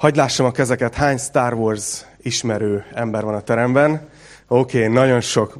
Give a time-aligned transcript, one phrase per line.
[0.00, 4.08] Hagy lássam a kezeket, hány Star Wars ismerő ember van a teremben.
[4.52, 5.54] Oké, okay, nagyon sok.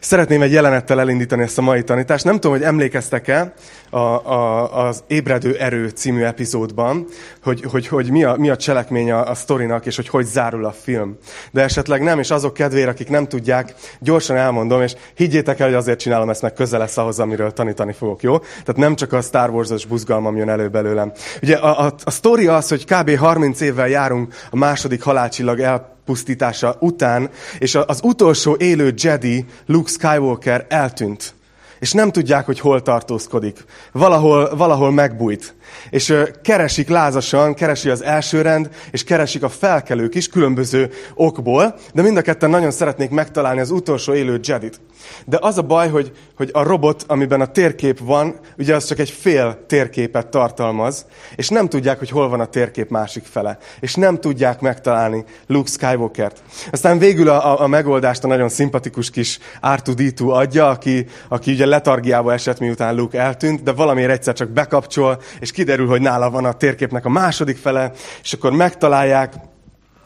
[0.00, 2.24] Szeretném egy jelenettel elindítani ezt a mai tanítást.
[2.24, 3.54] Nem tudom, hogy emlékeztek-e
[3.90, 7.06] a, a, az Ébredő Erő című epizódban,
[7.42, 10.64] hogy, hogy, hogy mi, a, mi a cselekmény a, a sztorinak, és hogy hogy zárul
[10.64, 11.16] a film.
[11.50, 15.76] De esetleg nem, és azok kedvére, akik nem tudják, gyorsan elmondom, és higgyétek el, hogy
[15.76, 18.38] azért csinálom ezt, meg közel lesz ahhoz, amiről tanítani fogok, jó?
[18.38, 21.12] Tehát nem csak a Star Wars-os buzgalmam jön elő belőlem.
[21.42, 23.16] Ugye a, a, a sztori az, hogy kb.
[23.16, 29.90] 30 évvel járunk a második halálcsillag el pusztítása után, és az utolsó élő Jedi, Luke
[29.90, 31.34] Skywalker eltűnt.
[31.78, 33.64] És nem tudják, hogy hol tartózkodik.
[33.92, 35.54] Valahol, valahol megbújt.
[35.90, 42.02] És keresik lázasan, keresi az első rend, és keresik a felkelők is különböző okból, de
[42.02, 44.80] mind a ketten nagyon szeretnék megtalálni az utolsó élő Jedit.
[45.24, 48.98] De az a baj, hogy, hogy a robot, amiben a térkép van, ugye az csak
[48.98, 53.58] egy fél térképet tartalmaz, és nem tudják, hogy hol van a térkép másik fele.
[53.80, 56.42] És nem tudják megtalálni Luke Skywalkert.
[56.70, 61.66] Aztán végül a, a, a megoldást a nagyon szimpatikus kis R2-D2 adja, aki, aki ugye
[61.66, 66.44] letargiába esett, miután Luke eltűnt, de valamiért egyszer csak bekapcsol, és kiderül, hogy nála van
[66.44, 69.34] a térképnek a második fele, és akkor megtalálják,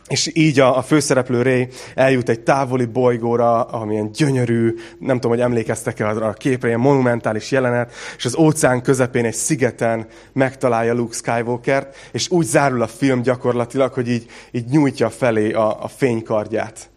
[0.09, 5.41] és így a, a főszereplő Ray eljut egy távoli bolygóra, amilyen gyönyörű, nem tudom, hogy
[5.41, 11.97] emlékeztek-e a képre, ilyen monumentális jelenet, és az óceán közepén egy szigeten megtalálja Luke Skywalker-t,
[12.13, 16.91] és úgy zárul a film gyakorlatilag, hogy így, így nyújtja felé a, a fénykardját.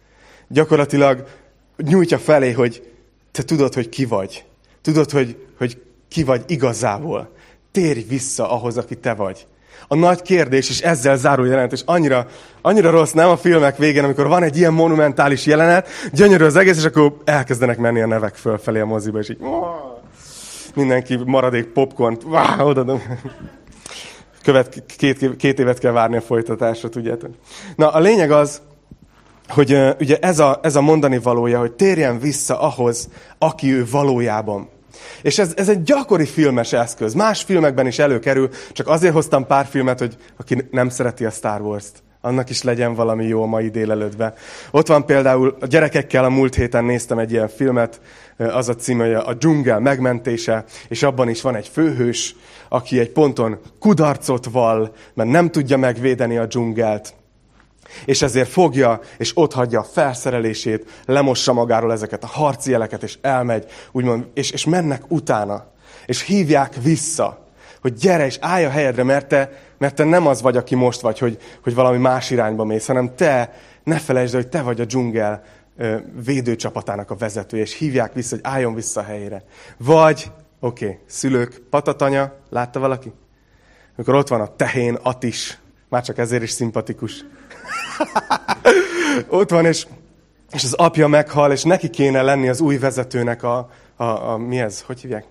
[0.48, 1.26] Gyakorlatilag
[1.76, 2.92] nyújtja felé, hogy
[3.32, 4.44] te tudod, hogy ki vagy.
[4.82, 7.32] Tudod, hogy, hogy ki vagy igazából.
[7.72, 9.46] Térj vissza ahhoz, aki te vagy
[9.88, 12.26] a nagy kérdés, és ezzel zárul jelenet, és annyira,
[12.62, 16.76] annyira rossz nem a filmek végén, amikor van egy ilyen monumentális jelenet, gyönyörű az egész,
[16.76, 19.38] és akkor elkezdenek menni a nevek fölfelé a moziba, és így
[20.74, 22.18] mindenki maradék popcorn,
[22.58, 23.00] oda
[24.42, 27.30] Követ, két, két évet kell várni a folytatásra, tudjátok.
[27.76, 28.62] Na, a lényeg az,
[29.48, 33.08] hogy ugye ez a, ez a mondani valója, hogy térjen vissza ahhoz,
[33.38, 34.68] aki ő valójában.
[35.22, 37.14] És ez, ez egy gyakori filmes eszköz.
[37.14, 41.60] Más filmekben is előkerül, csak azért hoztam pár filmet, hogy aki nem szereti a Star
[41.60, 44.34] Wars-t, annak is legyen valami jó a mai délelőttben.
[44.70, 48.00] Ott van például, a gyerekekkel a múlt héten néztem egy ilyen filmet,
[48.36, 52.36] az a címe, a dzsungel megmentése, és abban is van egy főhős,
[52.68, 57.14] aki egy ponton kudarcot val, mert nem tudja megvédeni a dzsungelt
[58.04, 63.18] és ezért fogja, és ott hagyja a felszerelését, lemossa magáról ezeket a harci jeleket, és
[63.20, 65.66] elmegy, úgymond, és, és mennek utána,
[66.06, 67.46] és hívják vissza,
[67.80, 71.00] hogy gyere és állj a helyedre, mert te, mert te nem az vagy, aki most
[71.00, 73.52] vagy, hogy, hogy valami más irányba mész, hanem te,
[73.84, 75.42] ne felejtsd, hogy te vagy a dzsungel
[76.24, 79.44] védőcsapatának a vezető, és hívják vissza, hogy álljon vissza a helyére.
[79.76, 83.12] Vagy, oké, okay, szülők, patatanya, látta valaki?
[83.96, 85.58] Amikor ott van a tehén, Atis,
[85.88, 87.24] már csak ezért is szimpatikus.
[89.28, 89.86] Ott van, és,
[90.52, 94.60] és az apja meghal, és neki kéne lenni az új vezetőnek a, a, a mi
[94.60, 95.24] ez, hogy hívják?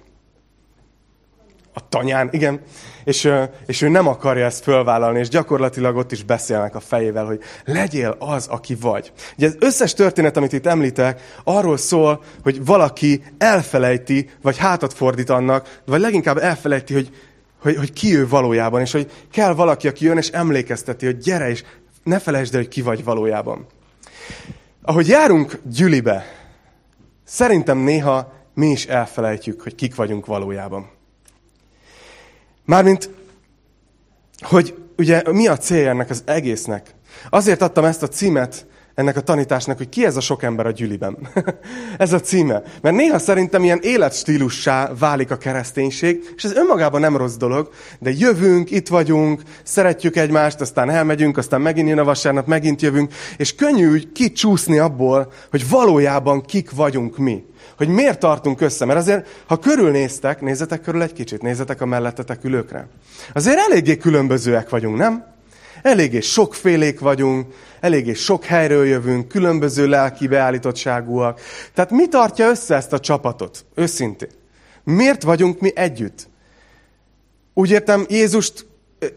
[1.74, 2.62] A tanyán, igen.
[3.04, 3.32] És,
[3.66, 8.16] és ő nem akarja ezt fölvállalni, és gyakorlatilag ott is beszélnek a fejével, hogy legyél
[8.20, 9.12] az, aki vagy.
[9.38, 15.30] Ugye az összes történet, amit itt említek, arról szól, hogy valaki elfelejti, vagy hátat fordít
[15.30, 17.10] annak, vagy leginkább elfelejti, hogy,
[17.62, 21.50] hogy, hogy ki ő valójában, és hogy kell valaki, aki jön és emlékezteti, hogy gyere
[21.50, 21.64] és
[22.04, 23.66] ne felejtsd el, hogy ki vagy valójában.
[24.82, 26.26] Ahogy járunk gyülibe,
[27.24, 30.90] szerintem néha mi is elfelejtjük, hogy kik vagyunk valójában.
[32.66, 33.10] Mármint,
[34.40, 36.96] hogy ugye mi a célja ennek az egésznek?
[37.30, 40.72] Azért adtam ezt a címet ennek a tanításnak, hogy ki ez a sok ember a
[40.72, 41.18] gyüliben.
[41.98, 42.62] ez a címe.
[42.82, 47.70] Mert néha szerintem ilyen életstílussá válik a kereszténység, és ez önmagában nem rossz dolog,
[48.00, 53.14] de jövünk, itt vagyunk, szeretjük egymást, aztán elmegyünk, aztán megint jön a vasárnap, megint jövünk,
[53.38, 57.44] és könnyű úgy kicsúszni abból, hogy valójában kik vagyunk mi.
[57.78, 58.86] Hogy miért tartunk össze.
[58.86, 62.88] Mert azért, ha körülnéztek, nézzetek körül egy kicsit, nézzetek a mellettetek ülőkre.
[63.34, 65.26] Azért eléggé különbözőek vagyunk, nem?
[65.82, 71.42] Eléggé sokfélék vagyunk, eléggé sok helyről jövünk, különböző lelki beállítottságúak.
[71.74, 73.66] Tehát mi tartja össze ezt a csapatot?
[73.76, 74.30] Őszintén.
[74.84, 76.30] Miért vagyunk mi együtt?
[77.54, 78.66] Úgy értem, Jézust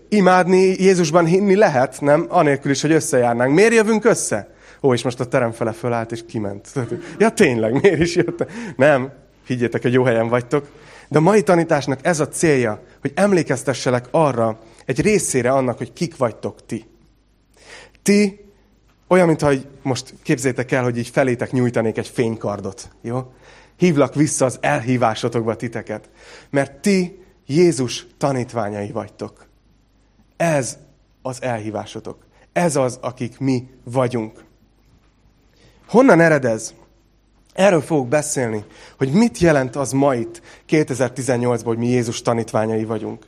[0.09, 2.27] imádni, Jézusban hinni lehet, nem?
[2.29, 3.55] Anélkül is, hogy összejárnánk.
[3.55, 4.55] Miért jövünk össze?
[4.83, 6.69] Ó, és most a terem fele fölállt, és kiment.
[7.19, 8.47] Ja, tényleg, miért is jött?
[8.77, 9.13] Nem,
[9.47, 10.67] higgyétek, hogy jó helyen vagytok.
[11.09, 16.17] De a mai tanításnak ez a célja, hogy emlékeztesselek arra, egy részére annak, hogy kik
[16.17, 16.87] vagytok ti.
[18.03, 18.45] Ti
[19.09, 19.53] olyan, mintha
[19.83, 23.33] most képzétek el, hogy így felétek nyújtanék egy fénykardot, jó?
[23.77, 26.11] Hívlak vissza az elhívásotokba titeket,
[26.51, 29.47] mert ti Jézus tanítványai vagytok.
[30.37, 30.79] Ez
[31.23, 32.27] az elhívásotok.
[32.53, 34.45] Ez az, akik mi vagyunk.
[35.87, 36.75] Honnan ered ez?
[37.53, 38.65] Erről fogok beszélni,
[38.99, 43.27] hogy mit jelent az ma itt 2018-ban, hogy mi Jézus tanítványai vagyunk.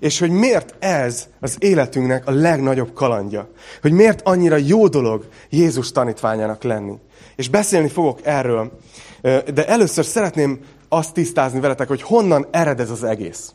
[0.00, 3.48] És hogy miért ez az életünknek a legnagyobb kalandja.
[3.80, 6.98] Hogy miért annyira jó dolog Jézus tanítványának lenni.
[7.36, 8.78] És beszélni fogok erről,
[9.54, 13.52] de először szeretném azt tisztázni veletek, hogy honnan ered ez az egész.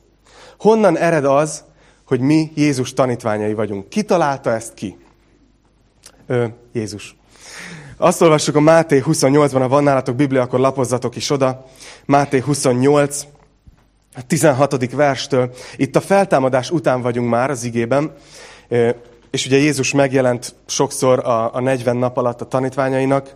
[0.58, 1.64] Honnan ered az,
[2.06, 3.90] hogy mi Jézus tanítványai vagyunk.
[3.90, 4.98] Ki találta ezt ki?
[6.28, 7.16] Ö, Jézus.
[7.98, 11.66] Azt olvassuk a Máté 28-ban, ha van nálatok Biblia, akkor lapozzatok is oda.
[12.06, 13.28] Máté 28, a
[14.28, 14.92] 16.
[14.92, 15.54] verstől.
[15.76, 18.14] Itt a feltámadás után vagyunk már az igében,
[19.32, 23.36] és ugye Jézus megjelent sokszor a, a 40 nap alatt a tanítványainak,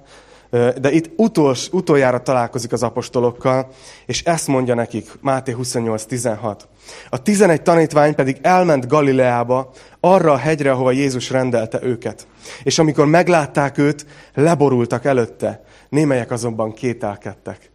[0.51, 3.67] de itt utols, utoljára találkozik az apostolokkal,
[4.05, 6.55] és ezt mondja nekik, Máté 28.16.
[7.09, 12.27] A 11 tanítvány pedig elment Galileába, arra a hegyre, ahova Jézus rendelte őket.
[12.63, 15.63] És amikor meglátták őt, leborultak előtte.
[15.89, 17.68] Némelyek azonban kételkedtek.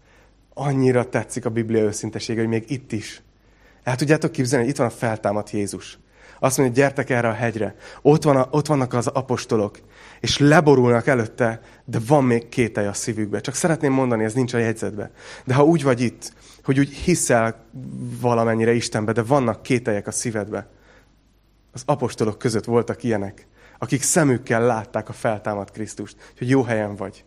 [0.54, 3.22] Annyira tetszik a Biblia őszintesége, hogy még itt is.
[3.82, 5.98] El tudjátok képzelni, hogy itt van a feltámadt Jézus.
[6.38, 7.74] Azt mondja, gyertek erre a hegyre.
[8.02, 9.78] Ott, van a, ott vannak az apostolok,
[10.20, 13.40] és leborulnak előtte, de van még kételj a szívükbe.
[13.40, 15.10] Csak szeretném mondani, ez nincs a jegyzetbe.
[15.44, 16.32] De ha úgy vagy itt,
[16.64, 17.64] hogy úgy hiszel
[18.20, 20.68] valamennyire Istenbe, de vannak kételjek a szívedbe,
[21.72, 23.46] az apostolok között voltak ilyenek,
[23.78, 27.24] akik szemükkel látták a feltámadt Krisztust, hogy jó helyen vagy.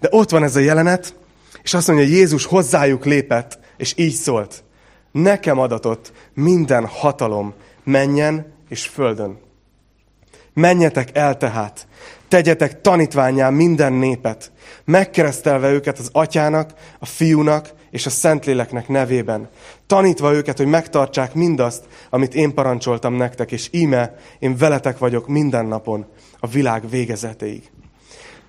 [0.00, 1.14] De ott van ez a jelenet,
[1.62, 4.64] és azt mondja, hogy Jézus hozzájuk lépett, és így szólt.
[5.12, 7.54] Nekem adatott minden hatalom
[7.84, 9.38] menjen és földön.
[10.54, 11.86] Menjetek el tehát,
[12.28, 14.52] tegyetek tanítványá minden népet,
[14.84, 19.48] megkeresztelve őket az atyának, a fiúnak és a szentléleknek nevében,
[19.86, 25.66] tanítva őket, hogy megtartsák mindazt, amit én parancsoltam nektek, és íme, én veletek vagyok minden
[25.66, 26.06] napon,
[26.38, 27.70] a világ végezetéig.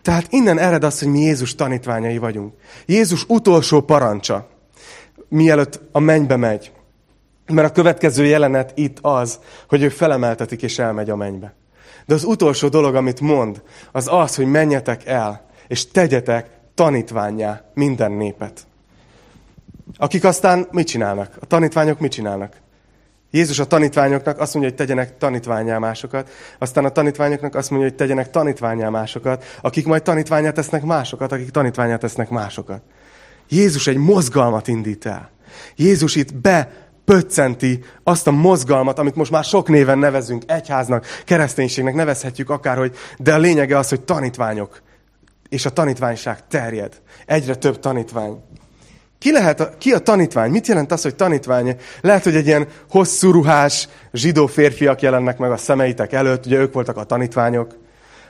[0.04, 2.54] Tehát innen ered az, hogy mi Jézus tanítványai vagyunk.
[2.86, 4.50] Jézus utolsó parancsa,
[5.28, 6.72] mielőtt a mennybe megy.
[7.48, 11.54] Mert a következő jelenet itt az, hogy ő felemeltetik és elmegy a mennybe.
[12.06, 13.62] De az utolsó dolog, amit mond,
[13.92, 18.68] az az, hogy menjetek el, és tegyetek tanítványá minden népet.
[19.98, 21.38] Akik aztán mit csinálnak?
[21.40, 22.62] A tanítványok mit csinálnak?
[23.36, 27.98] Jézus a tanítványoknak azt mondja, hogy tegyenek tanítványá másokat, aztán a tanítványoknak azt mondja, hogy
[27.98, 32.82] tegyenek tanítványá másokat, akik majd tanítványát tesznek másokat, akik tanítványát tesznek másokat.
[33.50, 35.30] Jézus egy mozgalmat indít el.
[35.76, 36.72] Jézus itt be
[37.06, 43.34] pöccenti azt a mozgalmat, amit most már sok néven nevezünk, egyháznak, kereszténységnek nevezhetjük akárhogy, de
[43.34, 44.82] a lényege az, hogy tanítványok,
[45.50, 47.02] és a tanítványság terjed.
[47.26, 48.44] Egyre több tanítvány.
[49.24, 50.52] Ki, lehet a, ki a tanítvány?
[50.52, 51.76] Mit jelent az, hogy tanítvány?
[52.02, 56.74] Lehet, hogy egy ilyen hosszú ruhás zsidó férfiak jelennek meg a szemeitek előtt, ugye ők
[56.74, 57.76] voltak a tanítványok,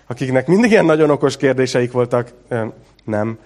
[0.08, 2.32] akiknek mindig ilyen nagyon okos kérdéseik voltak.
[3.04, 3.38] Nem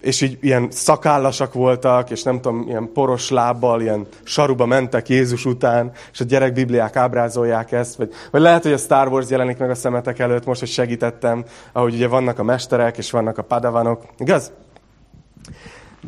[0.00, 5.44] és így ilyen szakállasak voltak, és nem tudom, ilyen poros lábbal, ilyen saruba mentek Jézus
[5.44, 9.58] után, és a gyerek bibliák ábrázolják ezt, vagy, vagy lehet, hogy a Star Wars jelenik
[9.58, 13.42] meg a szemetek előtt, most, hogy segítettem, ahogy ugye vannak a mesterek, és vannak a
[13.42, 14.52] padavanok, igaz?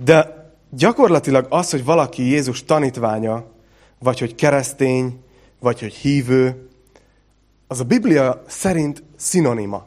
[0.02, 3.44] De gyakorlatilag az, hogy valaki Jézus tanítványa,
[3.99, 5.20] vagy hogy keresztény,
[5.61, 6.69] vagy hogy hívő,
[7.67, 9.86] az a Biblia szerint szinonima.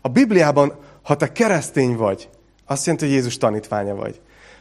[0.00, 2.28] A Bibliában, ha te keresztény vagy,
[2.66, 4.20] azt jelenti, hogy Jézus tanítványa vagy.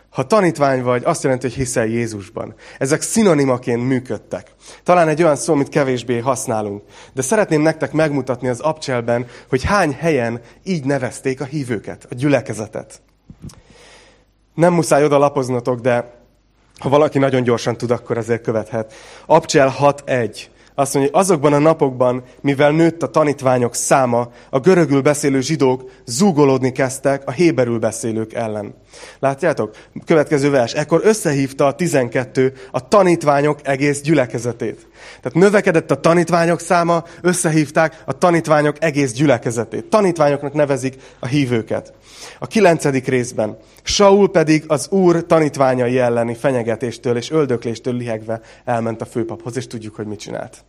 [0.10, 2.56] Ha tanítvány vagy, azt jelenti, hogy hiszel Jézusban.
[2.78, 4.52] Ezek szinonimaként működtek.
[4.84, 6.84] Talán egy olyan szó, amit kevésbé használunk.
[7.14, 13.02] De szeretném nektek megmutatni az abcselben, hogy hány helyen így nevezték a hívőket, a gyülekezetet.
[14.54, 16.20] Nem muszáj oda lapoznotok, de
[16.80, 18.94] ha valaki nagyon gyorsan tud, akkor ezért követhet.
[19.26, 20.46] Abcsel 6.1.
[20.76, 25.90] Azt mondja, hogy azokban a napokban, mivel nőtt a tanítványok száma, a görögül beszélő zsidók
[26.06, 28.74] zúgolódni kezdtek a héberül beszélők ellen.
[29.20, 29.76] Látjátok?
[30.06, 30.74] Következő vers.
[30.74, 34.88] Ekkor összehívta a 12 a tanítványok egész gyülekezetét.
[35.22, 39.86] Tehát növekedett a tanítványok száma, összehívták a tanítványok egész gyülekezetét.
[39.86, 41.94] Tanítványoknak nevezik a hívőket.
[42.40, 43.58] A kilencedik részben.
[43.84, 49.96] Saul pedig az úr tanítványai elleni fenyegetéstől és öldökléstől lihegve elment a főpaphoz, és tudjuk,
[49.96, 50.64] hogy mit csinált.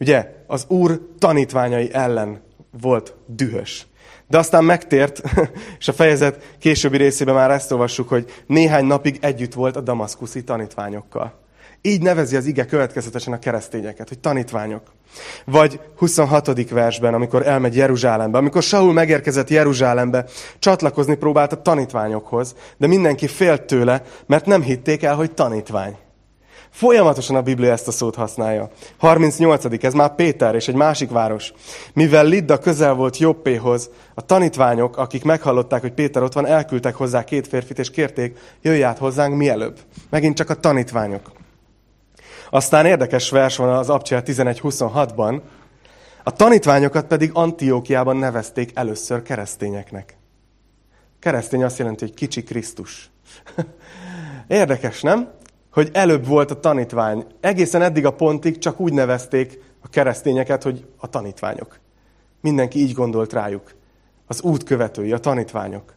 [0.00, 2.40] Ugye, az úr tanítványai ellen
[2.80, 3.86] volt dühös.
[4.28, 5.22] De aztán megtért,
[5.78, 10.44] és a fejezet későbbi részében már ezt olvassuk, hogy néhány napig együtt volt a damaszkuszi
[10.44, 11.44] tanítványokkal.
[11.82, 14.82] Így nevezi az ige következetesen a keresztényeket, hogy tanítványok.
[15.44, 16.70] Vagy 26.
[16.70, 20.24] versben, amikor elmegy Jeruzsálembe, amikor Saul megérkezett Jeruzsálembe,
[20.58, 25.96] csatlakozni próbált a tanítványokhoz, de mindenki félt tőle, mert nem hitték el, hogy tanítvány.
[26.76, 28.70] Folyamatosan a Biblia ezt a szót használja.
[28.96, 29.84] 38.
[29.84, 31.52] Ez már Péter és egy másik város.
[31.92, 37.24] Mivel Lidda közel volt Jobbéhoz, a tanítványok, akik meghallották, hogy Péter ott van, elküldtek hozzá
[37.24, 39.78] két férfit, és kérték, jöjj át hozzánk mielőbb.
[40.10, 41.30] Megint csak a tanítványok.
[42.50, 45.40] Aztán érdekes vers van az Abcsel 11.26-ban.
[46.24, 50.16] A tanítványokat pedig Antiókiában nevezték először keresztényeknek.
[51.18, 53.10] Keresztény azt jelenti, hogy kicsi Krisztus.
[54.46, 55.30] Érdekes, nem?
[55.72, 57.26] Hogy előbb volt a tanítvány.
[57.40, 61.78] Egészen eddig a pontig csak úgy nevezték a keresztényeket, hogy a tanítványok.
[62.40, 63.74] Mindenki így gondolt rájuk.
[64.26, 65.95] Az út követői, a tanítványok.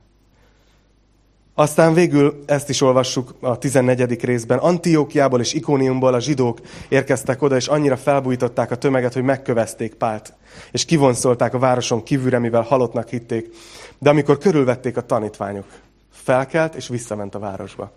[1.59, 4.23] Aztán végül ezt is olvassuk a 14.
[4.23, 4.57] részben.
[4.57, 10.33] Antiókiából és Ikóniumból a zsidók érkeztek oda, és annyira felbújtották a tömeget, hogy megkövezték Pált.
[10.71, 13.55] És kivonszolták a városon kívülre, mivel halottnak hitték.
[13.97, 15.65] De amikor körülvették a tanítványok,
[16.11, 17.91] felkelt és visszament a városba.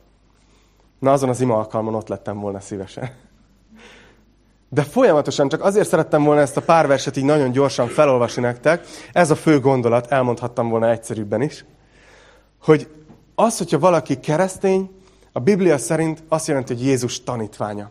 [0.99, 3.11] Na azon az ima alkalmon ott lettem volna szívesen.
[4.69, 8.87] De folyamatosan csak azért szerettem volna ezt a pár verset így nagyon gyorsan felolvasni nektek.
[9.13, 11.65] Ez a fő gondolat, elmondhattam volna egyszerűbben is,
[12.63, 12.89] hogy
[13.35, 14.91] az, hogyha valaki keresztény,
[15.33, 17.91] a Biblia szerint azt jelenti, hogy Jézus tanítványa.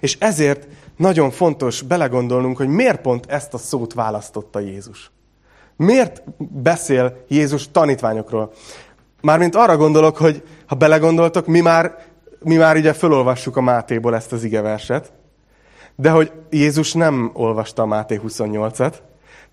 [0.00, 0.66] És ezért
[0.96, 5.10] nagyon fontos belegondolnunk, hogy miért pont ezt a szót választotta Jézus.
[5.76, 8.52] Miért beszél Jézus tanítványokról?
[9.20, 12.04] Mármint arra gondolok, hogy ha belegondoltok, mi már,
[12.40, 15.12] mi már ugye fölolvassuk a Mátéból ezt az igeverset,
[15.96, 18.94] de hogy Jézus nem olvasta a Máté 28-at,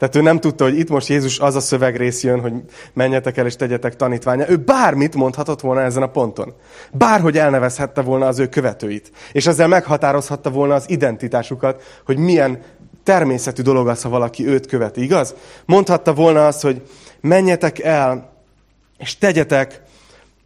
[0.03, 2.53] tehát ő nem tudta, hogy itt most Jézus az a szövegrész jön, hogy
[2.93, 4.49] menjetek el és tegyetek tanítványa.
[4.49, 6.53] Ő bármit mondhatott volna ezen a ponton.
[6.91, 9.11] Bárhogy elnevezhette volna az ő követőit.
[9.31, 12.61] És ezzel meghatározhatta volna az identitásukat, hogy milyen
[13.03, 15.35] természetű dolog az, ha valaki őt követi, igaz?
[15.65, 16.81] Mondhatta volna azt, hogy
[17.21, 18.33] menjetek el,
[18.97, 19.81] és tegyetek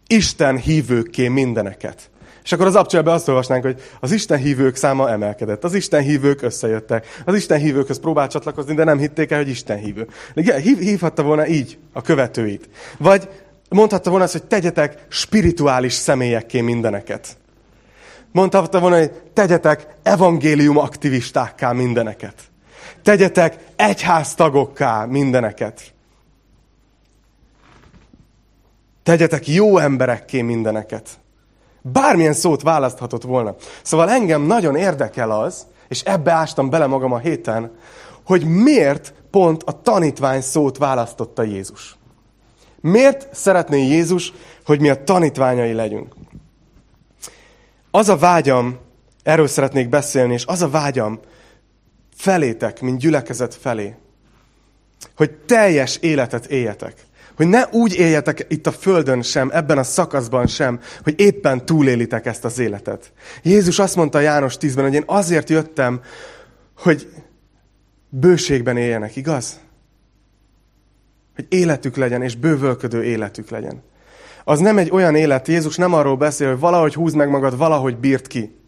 [0.08, 2.10] Isten hívőkké mindeneket.
[2.48, 5.64] És akkor az abcselben azt olvasnánk, hogy az Isten hívők száma emelkedett.
[5.64, 7.22] Az Isten hívők összejöttek.
[7.26, 10.08] Az Isten hívőkhöz próbált csatlakozni, de nem hitték el, hogy Isten hívő.
[10.34, 12.70] Hív, hívhatta volna így a követőit.
[12.98, 13.30] Vagy
[13.70, 17.38] mondhatta volna azt, hogy tegyetek spirituális személyekké mindeneket.
[18.32, 22.36] Mondhatta volna, hogy tegyetek evangélium aktivistákká mindeneket.
[23.04, 25.82] Tegyetek egyháztagokká mindeneket.
[29.04, 31.20] Tegyetek jó emberekké mindeneket.
[31.92, 33.56] Bármilyen szót választhatott volna.
[33.82, 37.72] Szóval engem nagyon érdekel az, és ebbe ástam bele magam a héten,
[38.26, 41.98] hogy miért pont a tanítvány szót választotta Jézus.
[42.82, 44.34] Miért szeretné Jézus,
[44.66, 46.16] hogy mi a tanítványai legyünk?
[47.92, 48.78] Az a vágyam,
[49.24, 51.20] erről szeretnék beszélni, és az a vágyam
[52.16, 53.96] felétek, mint gyülekezet felé,
[55.16, 57.07] hogy teljes életet éljetek.
[57.38, 62.26] Hogy ne úgy éljetek itt a földön sem, ebben a szakaszban sem, hogy éppen túlélitek
[62.26, 63.12] ezt az életet.
[63.44, 66.02] Jézus azt mondta János 10-ben, hogy én azért jöttem,
[66.78, 67.10] hogy
[68.10, 69.60] bőségben éljenek, igaz?
[71.36, 73.84] Hogy életük legyen, és bővölködő életük legyen.
[74.44, 77.98] Az nem egy olyan élet, Jézus nem arról beszél, hogy valahogy húzd meg magad, valahogy
[77.98, 78.60] bírt ki.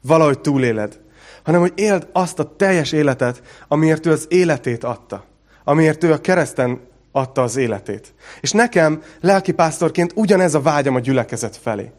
[0.00, 1.00] Valahogy túléled.
[1.42, 5.24] Hanem, hogy éld azt a teljes életet, amiért ő az életét adta.
[5.64, 8.14] Amiért ő a kereszten adta az életét.
[8.40, 11.90] És nekem lelkipásztorként ugyanez a vágyam a gyülekezet felé.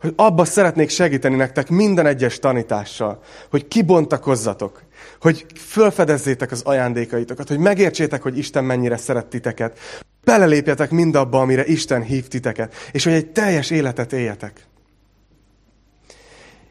[0.00, 4.82] Hogy abba szeretnék segíteni nektek minden egyes tanítással, hogy kibontakozzatok,
[5.20, 9.78] hogy fölfedezzétek az ajándékaitokat, hogy megértsétek, hogy Isten mennyire szeret titeket,
[10.24, 14.66] belelépjetek mindabba, amire Isten hív titeket, és hogy egy teljes életet éljetek.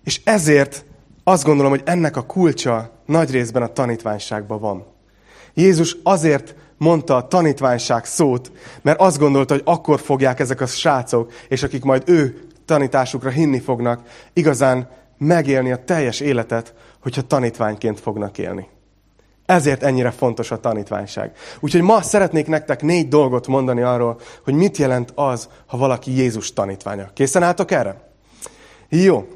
[0.03, 0.85] És ezért
[1.23, 4.85] azt gondolom, hogy ennek a kulcsa nagy részben a tanítványságban van.
[5.53, 11.31] Jézus azért mondta a tanítványság szót, mert azt gondolta, hogy akkor fogják ezek a srácok,
[11.47, 14.01] és akik majd ő tanításukra hinni fognak,
[14.33, 18.67] igazán megélni a teljes életet, hogyha tanítványként fognak élni.
[19.45, 21.31] Ezért ennyire fontos a tanítványság.
[21.59, 26.53] Úgyhogy ma szeretnék nektek négy dolgot mondani arról, hogy mit jelent az, ha valaki Jézus
[26.53, 27.09] tanítványa.
[27.13, 28.11] Készen álltok erre?
[28.89, 29.27] Jó.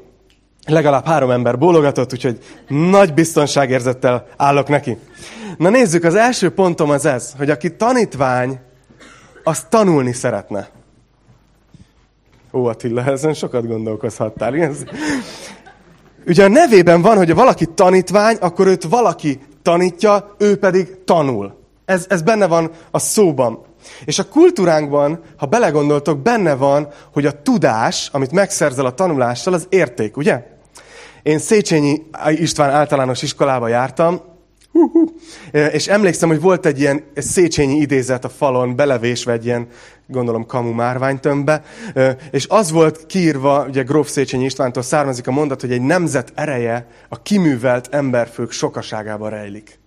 [0.66, 2.38] Legalább három ember bólogatott, úgyhogy
[2.68, 4.98] nagy biztonságérzettel állok neki.
[5.58, 8.60] Na nézzük, az első pontom az ez, hogy aki tanítvány,
[9.44, 10.68] az tanulni szeretne.
[12.52, 14.54] Ó, Attila, ezen sokat gondolkozhattál.
[14.54, 14.76] Igen?
[16.26, 21.60] Ugye a nevében van, hogy valaki tanítvány, akkor őt valaki tanítja, ő pedig tanul.
[21.84, 23.64] Ez, ez benne van a szóban.
[24.04, 29.66] És a kultúránkban, ha belegondoltok, benne van, hogy a tudás, amit megszerzel a tanulással, az
[29.68, 30.42] érték, ugye?
[31.22, 34.20] Én Széchenyi István általános iskolába jártam,
[35.72, 39.66] És emlékszem, hogy volt egy ilyen Széchenyi idézet a falon, belevésve egy ilyen,
[40.06, 41.62] gondolom, kamu márványtömbbe,
[42.30, 46.86] és az volt kiírva, ugye Gróf Széchenyi Istvántól származik a mondat, hogy egy nemzet ereje
[47.08, 49.81] a kiművelt emberfők sokaságában rejlik.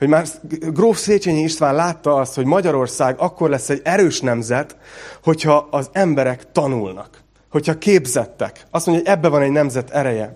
[0.00, 0.26] Hogy már
[0.72, 4.76] Gróf Széchenyi István látta azt, hogy Magyarország akkor lesz egy erős nemzet,
[5.22, 8.66] hogyha az emberek tanulnak hogyha képzettek.
[8.70, 10.34] Azt mondja, hogy ebbe van egy nemzet ereje.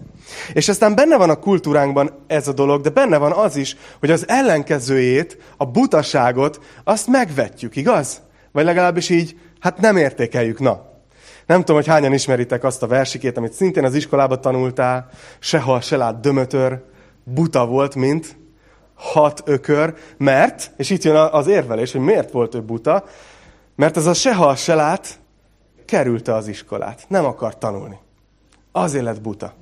[0.52, 4.10] És aztán benne van a kultúránkban ez a dolog, de benne van az is, hogy
[4.10, 8.22] az ellenkezőjét, a butaságot, azt megvetjük, igaz?
[8.52, 10.92] Vagy legalábbis így, hát nem értékeljük, na.
[11.46, 15.96] Nem tudom, hogy hányan ismeritek azt a versikét, amit szintén az iskolába tanultál, sehol se
[15.96, 16.82] lát dömötör,
[17.24, 18.36] buta volt, mint
[18.94, 23.04] hat ökör, mert, és itt jön az érvelés, hogy miért volt ő buta,
[23.76, 25.18] mert az a sehol se lát,
[25.84, 27.04] kerülte az iskolát.
[27.08, 27.98] Nem akar tanulni.
[28.72, 29.52] Azért lett buta.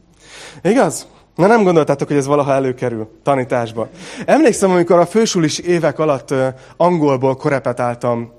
[0.63, 1.07] Igaz?
[1.35, 3.89] Na nem gondoltátok, hogy ez valaha előkerül tanításba.
[4.27, 6.35] Emlékszem, amikor a fősulis évek alatt
[6.77, 8.33] angolból korepetáltam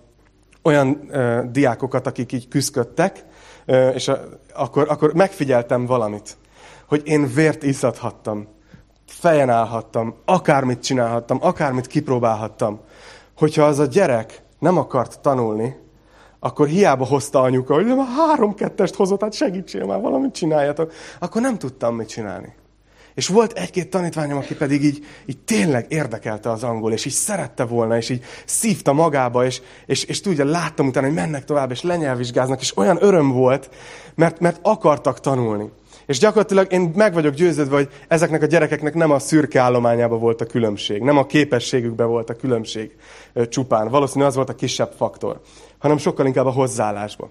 [0.64, 3.26] olyan uh, diákokat, akik így küzdködtek,
[3.68, 4.18] uh, és uh,
[4.54, 6.38] akkor, akkor megfigyeltem valamit,
[6.88, 8.48] hogy én vért iszadhattam,
[9.20, 12.80] fejen állhattam, akármit csinálhattam, akármit kipróbálhattam.
[13.38, 15.76] Hogyha az a gyerek nem akart tanulni,
[16.40, 20.94] akkor hiába hozta anyuka, hogy már három kettest hozott, hát segítsél már, valamit csináljatok.
[21.20, 22.56] Akkor nem tudtam mit csinálni.
[23.14, 27.64] És volt egy-két tanítványom, aki pedig így, így tényleg érdekelte az angol, és így szerette
[27.64, 31.82] volna, és így szívta magába, és, és, és tudja, láttam utána, hogy mennek tovább, és
[31.82, 33.70] lenyelvizsgáznak, és olyan öröm volt,
[34.16, 35.72] mert, mert akartak tanulni.
[36.06, 40.42] És gyakorlatilag én meg vagyok győződve, hogy ezeknek a gyerekeknek nem a szürke állományában volt
[40.42, 42.96] a különbség, nem a képességükben volt a különbség
[43.50, 43.88] csupán.
[43.90, 45.42] Valószínűleg az volt a kisebb faktor,
[45.78, 47.30] hanem sokkal inkább a hozzáállásban.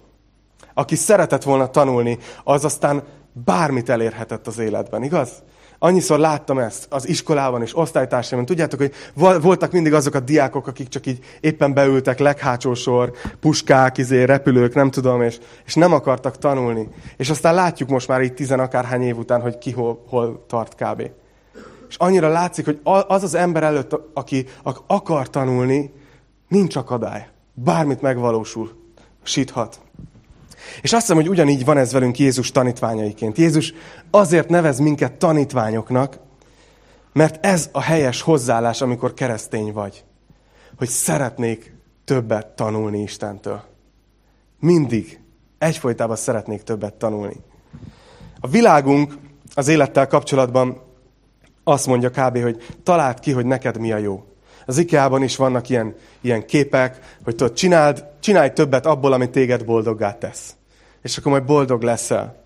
[0.74, 3.02] Aki szeretett volna tanulni, az aztán
[3.32, 5.42] bármit elérhetett az életben, igaz?
[5.84, 8.46] Annyiszor láttam ezt az iskolában és osztálytársaimon.
[8.46, 8.92] Tudjátok, hogy
[9.40, 14.74] voltak mindig azok a diákok, akik csak így éppen beültek, leghátsó sor, puskák, izé, repülők,
[14.74, 16.88] nem tudom, és, és nem akartak tanulni.
[17.16, 20.74] És aztán látjuk most már így tizen akárhány év után, hogy ki hol, hol tart
[20.74, 21.10] kb.
[21.88, 24.46] És annyira látszik, hogy az az ember előtt, aki
[24.86, 25.92] akar tanulni,
[26.48, 27.28] nincs akadály.
[27.54, 28.70] Bármit megvalósul,
[29.22, 29.80] síthat.
[30.82, 33.38] És azt hiszem, hogy ugyanígy van ez velünk Jézus tanítványaiként.
[33.38, 33.74] Jézus
[34.10, 36.18] azért nevez minket tanítványoknak,
[37.12, 40.04] mert ez a helyes hozzáállás, amikor keresztény vagy.
[40.76, 43.62] Hogy szeretnék többet tanulni Istentől.
[44.60, 45.20] Mindig.
[45.58, 47.36] Egyfolytában szeretnék többet tanulni.
[48.40, 49.14] A világunk
[49.54, 50.82] az élettel kapcsolatban
[51.64, 54.24] azt mondja kb., hogy találd ki, hogy neked mi a jó.
[54.66, 59.64] Az IKEA-ban is vannak ilyen, ilyen képek, hogy tudod, csináld, csinálj többet abból, ami téged
[59.64, 60.56] boldoggá tesz
[61.02, 62.40] és akkor majd boldog leszel.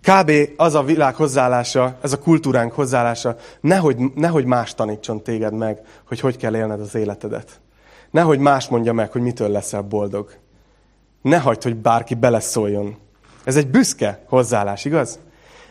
[0.00, 0.32] Kb.
[0.56, 6.20] az a világ hozzáállása, ez a kultúránk hozzáállása, nehogy, nehogy más tanítson téged meg, hogy
[6.20, 7.60] hogy kell élned az életedet.
[8.10, 10.32] Nehogy más mondja meg, hogy mitől leszel boldog.
[11.22, 12.96] Ne hagyd, hogy bárki beleszóljon.
[13.44, 15.18] Ez egy büszke hozzáállás, igaz?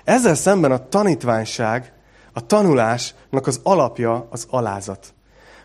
[0.03, 1.93] Ezzel szemben a tanítványság,
[2.33, 5.13] a tanulásnak az alapja az alázat.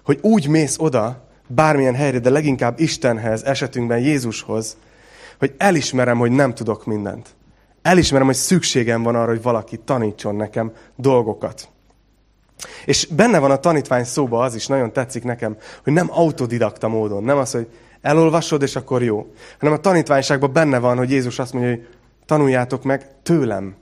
[0.08, 4.76] Hogy úgy mész oda, bármilyen helyre, de leginkább Istenhez, esetünkben Jézushoz,
[5.38, 7.28] hogy elismerem, hogy nem tudok mindent.
[7.82, 11.68] Elismerem, hogy szükségem van arra, hogy valaki tanítson nekem dolgokat.
[12.84, 17.24] És benne van a tanítvány szóba, az is nagyon tetszik nekem, hogy nem autodidakta módon,
[17.24, 17.68] nem az, hogy
[18.00, 21.88] elolvasod, és akkor jó, hanem a tanítványságban benne van, hogy Jézus azt mondja, hogy
[22.26, 23.76] tanuljátok meg tőlem,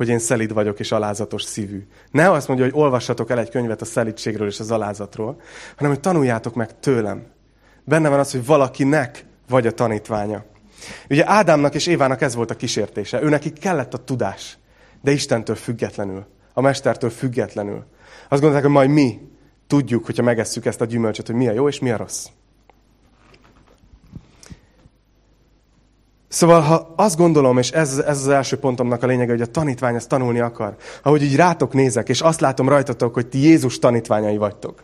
[0.00, 1.86] hogy én szelid vagyok és alázatos szívű.
[2.10, 5.40] Ne azt mondja, hogy olvassatok el egy könyvet a szelidségről és az alázatról,
[5.76, 7.26] hanem hogy tanuljátok meg tőlem.
[7.84, 10.44] Benne van az, hogy valakinek vagy a tanítványa.
[11.10, 13.22] Ugye Ádámnak és Évának ez volt a kísértése.
[13.22, 14.58] Ő nekik kellett a tudás,
[15.02, 17.84] de Istentől függetlenül, a mestertől függetlenül.
[18.28, 19.20] Azt gondolták, hogy majd mi
[19.66, 22.26] tudjuk, hogyha megesszük ezt a gyümölcsöt, hogy mi a jó és mi a rossz.
[26.32, 29.94] Szóval, ha azt gondolom, és ez, ez az első pontomnak a lényege, hogy a tanítvány
[29.94, 34.36] ezt tanulni akar, ahogy így rátok nézek, és azt látom rajtatok, hogy ti Jézus tanítványai
[34.36, 34.82] vagytok.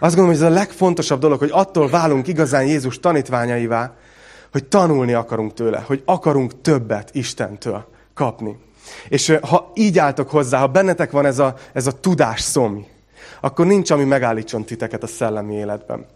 [0.00, 3.94] Azt gondolom, hogy ez a legfontosabb dolog, hogy attól válunk igazán Jézus tanítványaivá,
[4.52, 8.56] hogy tanulni akarunk tőle, hogy akarunk többet Istentől kapni.
[9.08, 12.86] És ha így álltok hozzá, ha bennetek van ez a, ez a tudás szomj,
[13.40, 16.06] akkor nincs, ami megállítson titeket a szellemi életben.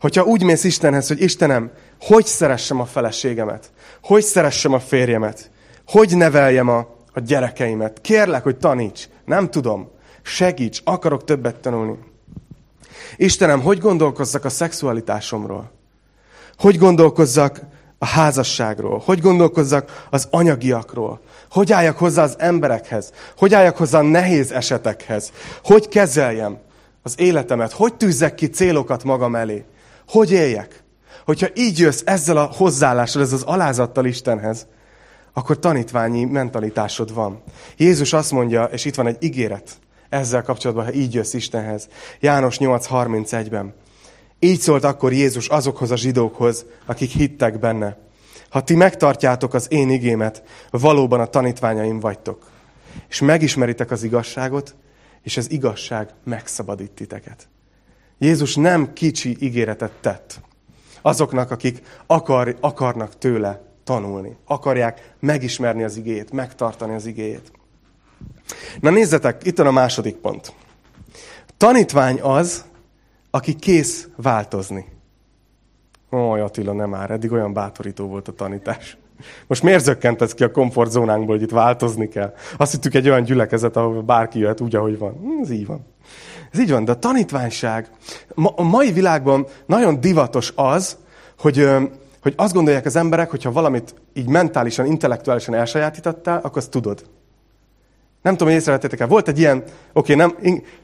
[0.00, 3.70] Hogyha úgy mész Istenhez, hogy Istenem, hogy szeressem a feleségemet,
[4.02, 5.50] hogy szeressem a férjemet,
[5.86, 6.78] hogy neveljem a,
[7.12, 9.90] a gyerekeimet, kérlek, hogy taníts, nem tudom,
[10.22, 11.98] segíts, akarok többet tanulni.
[13.16, 15.70] Istenem, hogy gondolkozzak a szexualitásomról?
[16.56, 17.60] Hogy gondolkozzak
[17.98, 24.02] a házasságról, hogy gondolkozzak az anyagiakról, hogy álljak hozzá az emberekhez, hogy álljak hozzá a
[24.02, 25.32] nehéz esetekhez,
[25.64, 26.58] hogy kezeljem
[27.02, 29.64] az életemet, hogy tűzzek ki célokat magam elé,
[30.08, 30.82] hogy éljek.
[31.24, 34.66] Hogyha így jössz ezzel a hozzáállással, ez az alázattal Istenhez,
[35.32, 37.42] akkor tanítványi mentalitásod van.
[37.76, 41.88] Jézus azt mondja, és itt van egy ígéret ezzel kapcsolatban, ha így jössz Istenhez.
[42.20, 43.74] János 8.31-ben.
[44.38, 47.96] Így szólt akkor Jézus azokhoz a zsidókhoz, akik hittek benne.
[48.48, 52.46] Ha ti megtartjátok az én igémet, valóban a tanítványaim vagytok.
[53.08, 54.74] És megismeritek az igazságot,
[55.28, 57.48] és az igazság megszabadít titeket.
[58.18, 60.40] Jézus nem kicsi ígéretet tett
[61.02, 64.36] azoknak, akik akar, akarnak tőle tanulni.
[64.44, 67.52] Akarják megismerni az igét, megtartani az igét.
[68.80, 70.52] Na nézzetek, itt van a második pont.
[71.56, 72.64] Tanítvány az,
[73.30, 74.86] aki kész változni.
[76.12, 78.96] Ó, Attila, nem már, eddig olyan bátorító volt a tanítás.
[79.46, 82.34] Most miért zökkentesz ki a komfortzónánkból, hogy itt változni kell?
[82.56, 85.12] Azt hittük egy olyan gyülekezet, ahol bárki jöhet úgy, ahogy van.
[85.12, 85.86] Hm, ez így van.
[86.52, 87.90] Ez így van, de a tanítványság,
[88.34, 90.96] ma, a mai világban nagyon divatos az,
[91.38, 91.68] hogy,
[92.22, 97.04] hogy azt gondolják az emberek, hogyha valamit így mentálisan, intellektuálisan elsajátítottál, akkor azt tudod.
[98.22, 99.06] Nem tudom, hogy észrevettétek el.
[99.06, 100.36] Volt egy ilyen, oké, nem,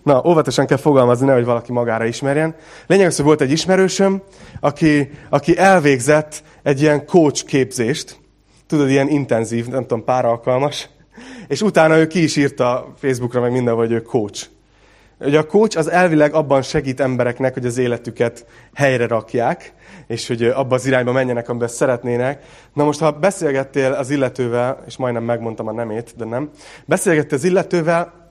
[0.02, 2.54] na, óvatosan kell fogalmazni, nehogy valaki magára ismerjen.
[2.86, 4.22] Lényeg az, hogy volt egy ismerősöm,
[4.60, 8.18] aki, aki elvégzett egy ilyen coach képzést,
[8.66, 10.88] tudod, ilyen intenzív, nem tudom, pár alkalmas,
[11.48, 14.46] és utána ő ki is írta Facebookra, meg minden, hogy ő coach.
[15.20, 19.74] Ugye a coach az elvileg abban segít embereknek, hogy az életüket helyre rakják,
[20.06, 22.44] és hogy abba az irányba menjenek, amiben szeretnének.
[22.72, 26.50] Na most, ha beszélgettél az illetővel, és majdnem megmondtam a nemét, de nem,
[26.84, 28.24] beszélgettél az illetővel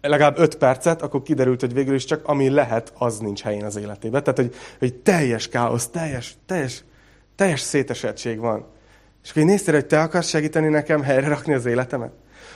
[0.00, 3.76] legalább öt percet, akkor kiderült, hogy végül is csak ami lehet, az nincs helyén az
[3.76, 4.22] életében.
[4.22, 6.84] Tehát, hogy, hogy teljes káosz, teljes, teljes,
[7.36, 8.66] teljes szétesettség van.
[9.24, 12.12] És akkor néztél, hogy te akarsz segíteni nekem helyre rakni az életemet?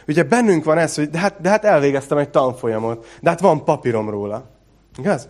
[0.08, 3.64] Ugye bennünk van ez, hogy de hát, de hát elvégeztem egy tanfolyamot, de hát van
[3.64, 4.50] papírom róla.
[4.98, 5.28] Igaz?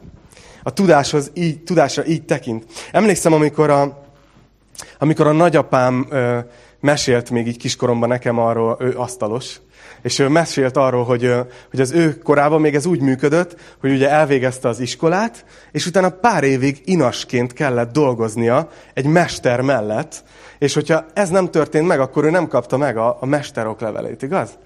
[0.62, 2.64] A tudáshoz így, tudásra így tekint.
[2.92, 4.05] Emlékszem, amikor a,
[4.99, 6.38] amikor a nagyapám ö,
[6.81, 9.61] mesélt még így kiskoromban nekem arról, ő asztalos,
[10.03, 11.35] és ő mesélt arról, hogy,
[11.70, 16.11] hogy az ő korában még ez úgy működött, hogy ugye elvégezte az iskolát, és utána
[16.11, 20.25] pár évig inasként kellett dolgoznia egy mester mellett,
[20.58, 24.22] és hogyha ez nem történt meg, akkor ő nem kapta meg a, a mesterok levelét,
[24.22, 24.58] igaz?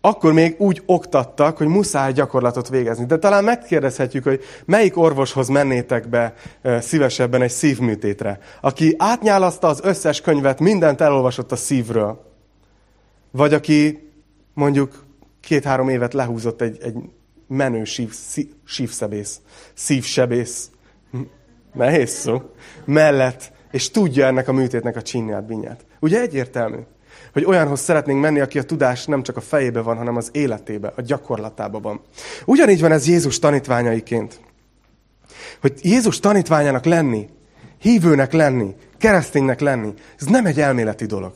[0.00, 3.04] Akkor még úgy oktattak, hogy muszáj gyakorlatot végezni.
[3.06, 6.34] De talán megkérdezhetjük, hogy melyik orvoshoz mennétek be
[6.80, 12.32] szívesebben egy szívműtétre, aki átnyálaszta az összes könyvet, mindent elolvasott a szívről.
[13.30, 14.10] Vagy aki
[14.54, 15.04] mondjuk
[15.40, 16.94] két-három évet lehúzott egy, egy
[17.48, 19.40] menő sív, szív, sívszebész,
[19.74, 20.70] szívsebész,
[21.72, 22.42] nehéz szó,
[22.84, 25.84] mellett, és tudja ennek a műtétnek a csinyát, binyát.
[26.00, 26.78] Ugye egyértelmű,
[27.32, 30.92] hogy olyanhoz szeretnénk menni, aki a tudás nem csak a fejébe van, hanem az életébe,
[30.96, 32.00] a gyakorlatába van.
[32.44, 34.40] Ugyanígy van ez Jézus tanítványaiként.
[35.60, 37.28] Hogy Jézus tanítványának lenni,
[37.78, 41.32] hívőnek lenni, kereszténynek lenni, ez nem egy elméleti dolog.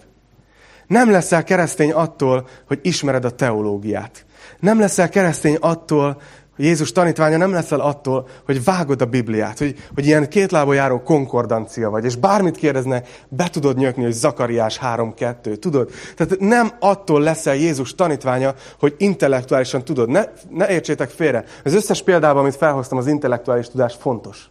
[0.87, 4.24] Nem leszel keresztény attól, hogy ismered a teológiát.
[4.61, 6.20] Nem leszel keresztény attól,
[6.61, 11.03] hogy Jézus tanítványa nem leszel attól, hogy vágod a Bibliát, hogy, hogy ilyen kétlába járó
[11.03, 15.90] konkordancia vagy, és bármit kérdezne, be tudod nyökni, hogy Zakariás 3.2, tudod?
[16.16, 20.09] Tehát nem attól leszel Jézus tanítványa, hogy intellektuálisan tudod.
[20.09, 21.44] Ne, ne értsétek félre.
[21.64, 24.51] Az összes példában, amit felhoztam, az intellektuális tudás fontos.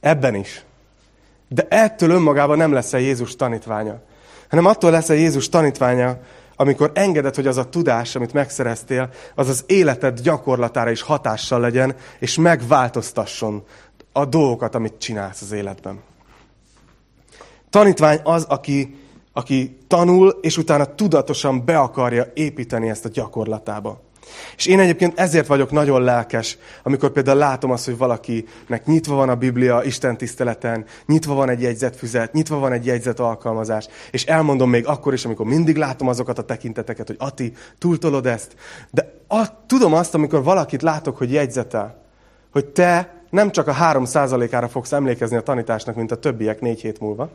[0.00, 0.64] Ebben is.
[1.48, 4.00] De ettől önmagában nem leszel Jézus tanítványa
[4.48, 6.16] hanem attól lesz a Jézus tanítványa,
[6.60, 11.96] amikor engeded, hogy az a tudás, amit megszereztél, az az életed gyakorlatára is hatással legyen,
[12.18, 13.64] és megváltoztasson
[14.12, 16.00] a dolgokat, amit csinálsz az életben.
[17.70, 18.98] Tanítvány az, aki,
[19.32, 24.00] aki tanul, és utána tudatosan be akarja építeni ezt a gyakorlatába.
[24.56, 29.28] És én egyébként ezért vagyok nagyon lelkes, amikor például látom azt, hogy valakinek nyitva van
[29.28, 34.70] a Biblia Isten tiszteleten, nyitva van egy jegyzetfüzet, nyitva van egy jegyzet alkalmazás, és elmondom
[34.70, 38.54] még akkor is, amikor mindig látom azokat a tekinteteket, hogy Ati, túltolod ezt.
[38.90, 42.02] De a, tudom azt, amikor valakit látok, hogy jegyzetel,
[42.52, 46.80] hogy te nem csak a három százalékára fogsz emlékezni a tanításnak, mint a többiek négy
[46.80, 47.30] hét múlva,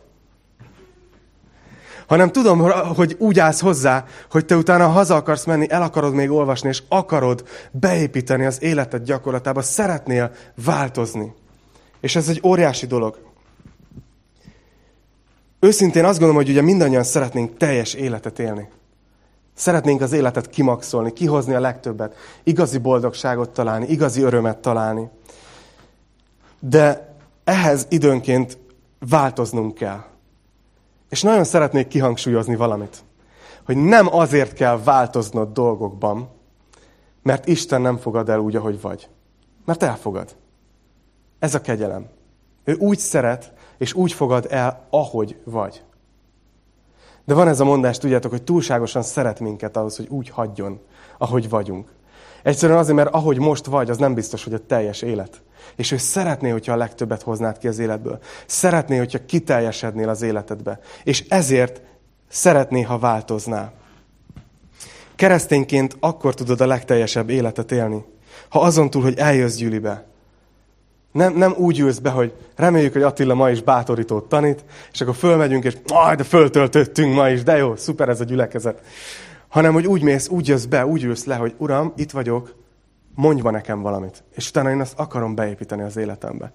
[2.14, 2.60] hanem tudom,
[2.96, 6.84] hogy úgy állsz hozzá, hogy te utána haza akarsz menni, el akarod még olvasni, és
[6.88, 10.32] akarod beépíteni az életed gyakorlatába, szeretnél
[10.66, 11.34] változni.
[12.02, 13.18] És ez egy óriási dolog.
[15.60, 18.70] Őszintén azt gondolom, hogy ugye mindannyian szeretnénk teljes életet élni.
[19.54, 25.10] Szeretnénk az életet kimaxolni, kihozni a legtöbbet, igazi boldogságot találni, igazi örömet találni.
[26.60, 28.58] De ehhez időnként
[29.00, 30.12] változnunk kell.
[31.14, 33.04] És nagyon szeretnék kihangsúlyozni valamit.
[33.66, 36.30] Hogy nem azért kell változnod dolgokban,
[37.22, 39.10] Mert Isten nem fogad el úgy, ahogy vagy.
[39.66, 40.36] Mert elfogad.
[41.40, 42.10] Ez a kegyelem.
[42.64, 45.84] Ő úgy szeret, és úgy fogad el, ahogy vagy.
[47.26, 50.82] De van ez a mondás, tudjátok, hogy túlságosan szeret minket ahhoz, hogy úgy hagyjon,
[51.18, 51.94] ahogy vagyunk.
[52.44, 55.42] Egyszerűen azért, mert ahogy most vagy, az nem biztos, hogy a teljes élet.
[55.76, 58.20] És ő szeretné, hogyha a legtöbbet hoznád ki az életből.
[58.46, 60.80] Szeretné, hogyha kiteljesednél az életedbe.
[61.04, 61.82] És ezért
[62.30, 63.74] szeretné, ha változnál.
[65.16, 68.04] Keresztényként akkor tudod a legteljesebb életet élni,
[68.50, 70.06] ha azon túl, hogy eljössz gyűlibe.
[71.12, 75.16] Nem, nem úgy ülsz be, hogy reméljük, hogy Attila ma is bátorítót tanít, és akkor
[75.16, 78.82] fölmegyünk, és majd de föltöltöttünk ma is, de jó, szuper ez a gyülekezet.
[79.48, 82.56] Hanem, hogy úgy mész, úgy jössz be, úgy ülsz le, hogy Uram, itt vagyok,
[83.16, 84.24] mondj nekem valamit.
[84.36, 86.52] És utána én azt akarom beépíteni az életembe.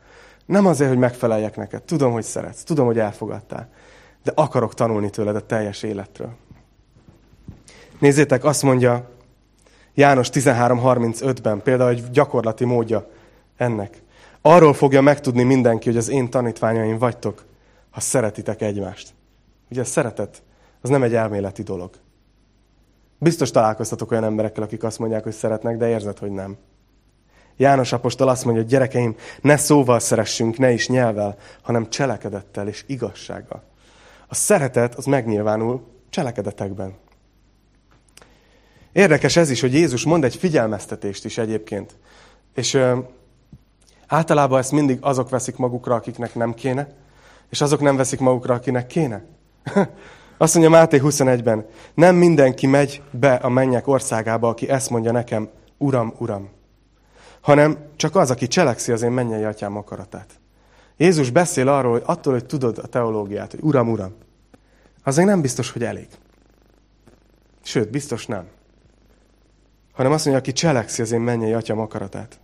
[0.46, 1.82] Nem azért, hogy megfeleljek neked.
[1.82, 2.62] Tudom, hogy szeretsz.
[2.62, 3.68] Tudom, hogy elfogadtál.
[4.22, 6.30] De akarok tanulni tőled a teljes életről.
[7.98, 9.08] Nézzétek, azt mondja
[9.94, 13.10] János 13.35-ben, például egy gyakorlati módja
[13.56, 14.02] ennek.
[14.40, 17.44] Arról fogja megtudni mindenki, hogy az én tanítványaim vagytok,
[17.90, 19.14] ha szeretitek egymást.
[19.70, 20.42] Ugye a szeretet,
[20.80, 21.90] az nem egy elméleti dolog.
[23.18, 26.56] Biztos találkoztatok olyan emberekkel, akik azt mondják, hogy szeretnek, de érzed, hogy nem.
[27.56, 32.84] János apostol azt mondja, hogy gyerekeim, ne szóval szeressünk, ne is nyelvel, hanem cselekedettel és
[32.86, 33.62] igazsággal.
[34.26, 36.94] A szeretet az megnyilvánul cselekedetekben.
[38.92, 41.96] Érdekes ez is, hogy Jézus mond egy figyelmeztetést is egyébként.
[42.54, 42.98] És ö,
[44.06, 46.88] általában ezt mindig azok veszik magukra, akiknek nem kéne,
[47.50, 49.24] és azok nem veszik magukra, akinek kéne.
[50.38, 55.48] Azt mondja Máté 21-ben, nem mindenki megy be a mennyek országába, aki ezt mondja nekem,
[55.78, 56.48] Uram, Uram,
[57.40, 60.40] hanem csak az, aki cselekszi az én mennyei atyám akaratát.
[60.96, 64.14] Jézus beszél arról, hogy attól, hogy tudod a teológiát, hogy Uram, Uram,
[65.02, 66.08] az még nem biztos, hogy elég.
[67.62, 68.46] Sőt, biztos nem.
[69.92, 72.40] Hanem azt mondja, aki cselekszi az én mennyei atyám akaratát.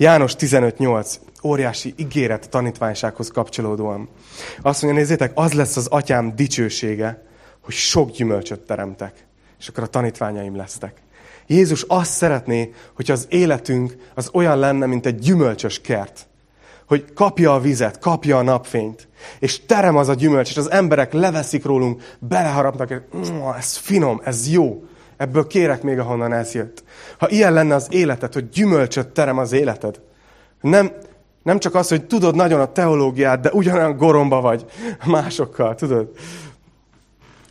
[0.00, 4.08] János 15.8, óriási ígéret tanítványsághoz kapcsolódóan.
[4.62, 7.24] Azt mondja, nézzétek, az lesz az atyám dicsősége,
[7.60, 9.26] hogy sok gyümölcsöt teremtek,
[9.58, 11.02] és akkor a tanítványaim lesztek.
[11.46, 16.26] Jézus azt szeretné, hogy az életünk az olyan lenne, mint egy gyümölcsös kert.
[16.86, 19.08] Hogy kapja a vizet, kapja a napfényt,
[19.38, 24.20] és terem az a gyümölcs, és az emberek leveszik rólunk, beleharapnak, és mm, ez finom,
[24.24, 24.84] ez jó.
[25.20, 26.84] Ebből kérek még, ahonnan ez jött.
[27.18, 30.00] Ha ilyen lenne az életed, hogy gyümölcsöt terem az életed,
[30.60, 30.92] nem,
[31.42, 34.64] nem csak az, hogy tudod nagyon a teológiát, de ugyanolyan goromba vagy
[35.06, 36.08] másokkal, tudod?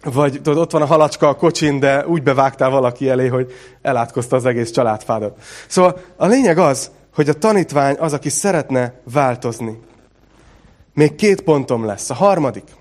[0.03, 3.51] Vagy tudod, ott van a halacska a kocsin, de úgy bevágtál valaki elé, hogy
[3.81, 5.39] elátkozta az egész családfádat.
[5.67, 9.79] Szóval a lényeg az, hogy a tanítvány az, aki szeretne változni.
[10.93, 12.09] Még két pontom lesz.
[12.09, 12.77] A harmadik.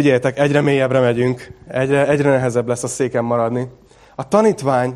[0.00, 3.68] Figyeljetek, egyre mélyebbre megyünk, egyre, egyre nehezebb lesz a széken maradni.
[4.14, 4.94] A tanítvány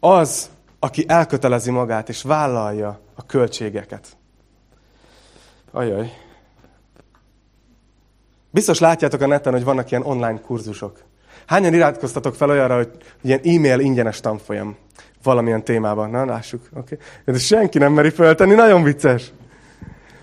[0.00, 4.16] az, aki elkötelezi magát és vállalja a költségeket.
[5.70, 6.12] Ajaj.
[8.50, 10.98] Biztos látjátok a neten, hogy vannak ilyen online kurzusok.
[11.46, 12.90] Hányan iratkoztatok fel olyanra, hogy
[13.22, 14.76] ilyen e-mail ingyenes tanfolyam
[15.22, 16.10] valamilyen témában?
[16.10, 16.68] Na, lássuk.
[16.72, 16.98] Okay.
[17.24, 19.32] De senki nem meri föltenni, nagyon vicces.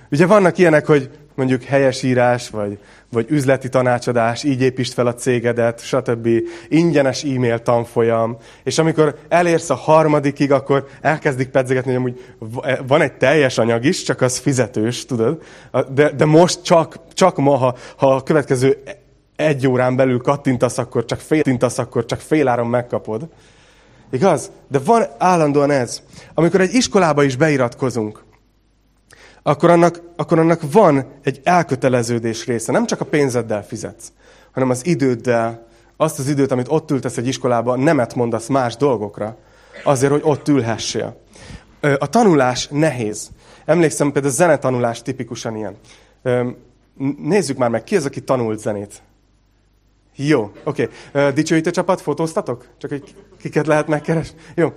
[0.09, 2.79] Ugye vannak ilyenek, hogy mondjuk helyesírás, vagy,
[3.11, 6.27] vagy üzleti tanácsadás, így építsd fel a cégedet, stb.
[6.67, 8.37] Ingyenes e-mail tanfolyam.
[8.63, 12.19] És amikor elérsz a harmadikig, akkor elkezdik pedzegetni, hogy amúgy
[12.87, 15.41] van egy teljes anyag is, csak az fizetős, tudod?
[15.93, 18.77] De, de most csak, csak ma, ha, ha a következő
[19.35, 23.27] egy órán belül kattintasz, akkor csak fél, kattintasz, akkor csak fél áron megkapod.
[24.11, 24.51] Igaz?
[24.67, 26.01] De van állandóan ez.
[26.33, 28.23] Amikor egy iskolába is beiratkozunk,
[29.43, 32.71] akkor annak, akkor annak van egy elköteleződés része.
[32.71, 34.11] Nem csak a pénzeddel fizetsz,
[34.51, 39.37] hanem az időddel, azt az időt, amit ott ültesz egy iskolában, nemet mondasz más dolgokra,
[39.83, 41.19] azért, hogy ott ülhessél.
[41.97, 43.29] A tanulás nehéz.
[43.65, 45.75] Emlékszem, például a zenetanulás tipikusan ilyen.
[47.17, 49.01] Nézzük már meg, ki az, aki tanult zenét?
[50.15, 50.89] Jó, oké.
[51.13, 51.31] Okay.
[51.31, 52.67] Dicsőítő csapat, fotóztatok?
[52.77, 54.39] Csak egy kiket lehet megkeresni?
[54.55, 54.73] Jó.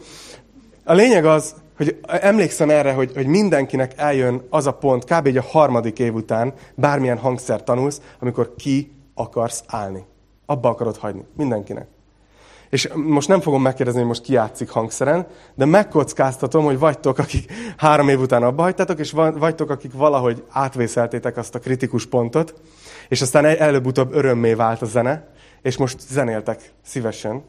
[0.84, 5.26] A lényeg az, hogy emlékszem erre, hogy, hogy mindenkinek eljön az a pont, kb.
[5.26, 10.04] egy a harmadik év után, bármilyen hangszer tanulsz, amikor ki akarsz állni.
[10.46, 11.24] Abba akarod hagyni.
[11.36, 11.86] Mindenkinek.
[12.70, 17.52] És most nem fogom megkérdezni, hogy most ki játszik hangszeren, de megkockáztatom, hogy vagytok, akik
[17.76, 22.54] három év után abba hagytatok, és vagytok, akik valahogy átvészeltétek azt a kritikus pontot,
[23.08, 25.28] és aztán előbb-utóbb örömmé vált a zene,
[25.62, 27.42] és most zenéltek szívesen,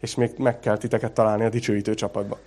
[0.00, 2.38] és még meg kell titeket találni a dicsőítő csapatba.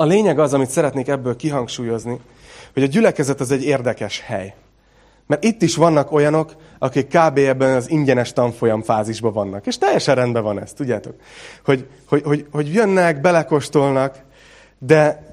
[0.00, 2.20] A lényeg az, amit szeretnék ebből kihangsúlyozni,
[2.72, 4.54] hogy a gyülekezet az egy érdekes hely.
[5.26, 7.38] Mert itt is vannak olyanok, akik kb.
[7.38, 9.66] ebben az ingyenes tanfolyam fázisban vannak.
[9.66, 11.14] És teljesen rendben van ez, tudjátok?
[11.64, 14.18] Hogy, hogy, hogy, hogy jönnek, belekostolnak,
[14.78, 15.32] de,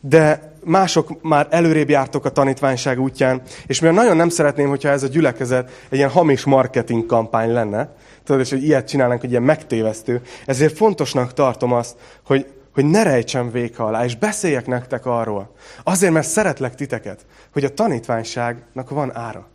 [0.00, 5.02] de mások már előrébb jártok a tanítványság útján, és mivel nagyon nem szeretném, hogyha ez
[5.02, 7.94] a gyülekezet egy ilyen hamis marketing kampány lenne,
[8.24, 11.96] tudod, és hogy ilyet csinálnánk, hogy ilyen megtévesztő, ezért fontosnak tartom azt,
[12.26, 15.54] hogy, hogy ne rejtsem véka alá, és beszéljek nektek arról.
[15.84, 19.48] Azért, mert szeretlek titeket, hogy a tanítványságnak van ára.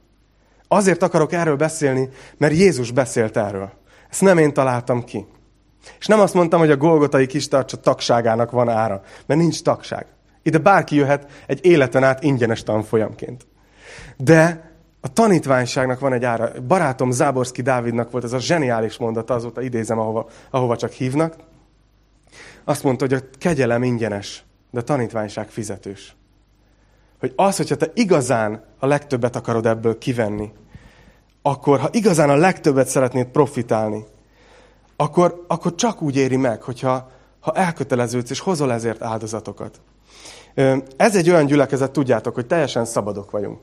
[0.67, 3.71] Azért akarok erről beszélni, mert Jézus beszélt erről.
[4.09, 5.25] Ezt nem én találtam ki.
[5.99, 10.05] És nem azt mondtam, hogy a Golgotai kis tartsa tagságának van ára, mert nincs tagság.
[10.43, 13.47] Ide bárki jöhet egy életen át ingyenes tanfolyamként.
[14.17, 16.51] De a tanítványságnak van egy ára.
[16.67, 21.33] Barátom Záborszki Dávidnak volt ez a zseniális mondata, azóta idézem, ahova, ahova csak hívnak.
[22.69, 26.15] Azt mondta, hogy a kegyelem ingyenes, de a tanítványság fizetős.
[27.19, 30.51] Hogy az, hogyha te igazán a legtöbbet akarod ebből kivenni,
[31.41, 34.05] akkor ha igazán a legtöbbet szeretnéd profitálni,
[34.95, 39.81] akkor, akkor csak úgy éri meg, hogyha ha elköteleződsz és hozol ezért áldozatokat.
[40.97, 43.59] Ez egy olyan gyülekezet, tudjátok, hogy teljesen szabadok vagyunk.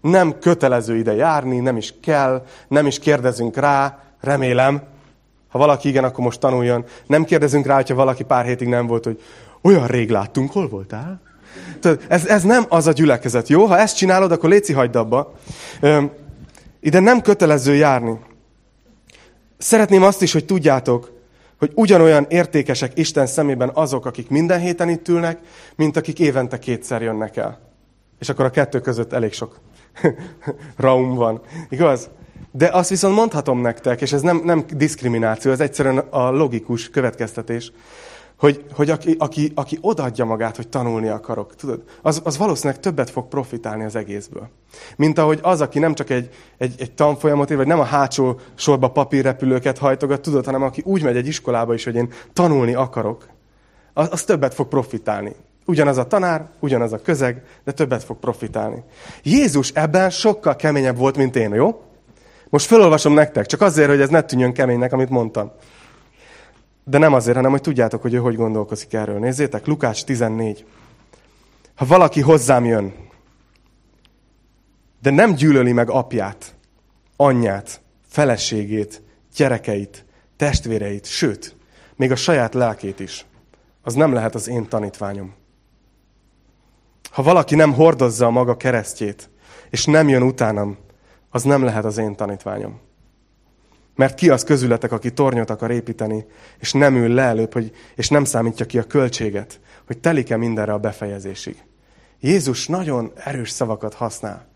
[0.00, 4.82] Nem kötelező ide járni, nem is kell, nem is kérdezünk rá, remélem.
[5.48, 6.84] Ha valaki igen, akkor most tanuljon.
[7.06, 9.20] Nem kérdezünk rá, hogyha valaki pár hétig nem volt, hogy
[9.62, 11.20] olyan rég láttunk, hol voltál?
[11.80, 13.64] Tehát ez, ez nem az a gyülekezet, jó?
[13.64, 15.34] Ha ezt csinálod, akkor léci hagyd abba.
[16.80, 18.18] Ide nem kötelező járni.
[19.58, 21.12] Szeretném azt is, hogy tudjátok,
[21.58, 25.38] hogy ugyanolyan értékesek Isten szemében azok, akik minden héten itt ülnek,
[25.76, 27.60] mint akik évente kétszer jönnek el.
[28.18, 29.60] És akkor a kettő között elég sok
[30.76, 31.40] raum van.
[31.68, 32.08] Igaz?
[32.50, 37.72] De azt viszont mondhatom nektek, és ez nem, nem diszkrimináció, ez egyszerűen a logikus következtetés,
[38.38, 43.10] hogy, hogy aki, aki, aki odaadja magát, hogy tanulni akarok, tudod, az, az valószínűleg többet
[43.10, 44.48] fog profitálni az egészből.
[44.96, 48.40] Mint ahogy az, aki nem csak egy, egy, egy tanfolyamot ér, vagy nem a hátsó
[48.54, 53.28] sorba papírrepülőket hajtogat, tudod, hanem aki úgy megy egy iskolába is, hogy én tanulni akarok,
[53.92, 55.34] az, az többet fog profitálni.
[55.64, 58.84] Ugyanaz a tanár, ugyanaz a közeg, de többet fog profitálni.
[59.22, 61.80] Jézus ebben sokkal keményebb volt, mint én, jó?
[62.48, 65.52] Most felolvasom nektek, csak azért, hogy ez ne tűnjön keménynek, amit mondtam.
[66.84, 69.18] De nem azért, hanem hogy tudjátok, hogy ő hogy gondolkozik erről.
[69.18, 70.64] Nézzétek, Lukács 14.
[71.74, 72.94] Ha valaki hozzám jön,
[75.02, 76.54] de nem gyűlöli meg apját,
[77.16, 79.02] anyját, feleségét,
[79.36, 80.04] gyerekeit,
[80.36, 81.56] testvéreit, sőt,
[81.96, 83.26] még a saját lelkét is,
[83.82, 85.34] az nem lehet az én tanítványom.
[87.10, 89.30] Ha valaki nem hordozza a maga keresztjét,
[89.70, 90.76] és nem jön utánam,
[91.30, 92.80] az nem lehet az én tanítványom.
[93.94, 96.26] Mert ki az közületek, aki tornyot akar építeni,
[96.58, 100.72] és nem ül le előbb, hogy, és nem számítja ki a költséget, hogy telik-e mindenre
[100.72, 101.64] a befejezésig.
[102.20, 104.46] Jézus nagyon erős szavakat használ.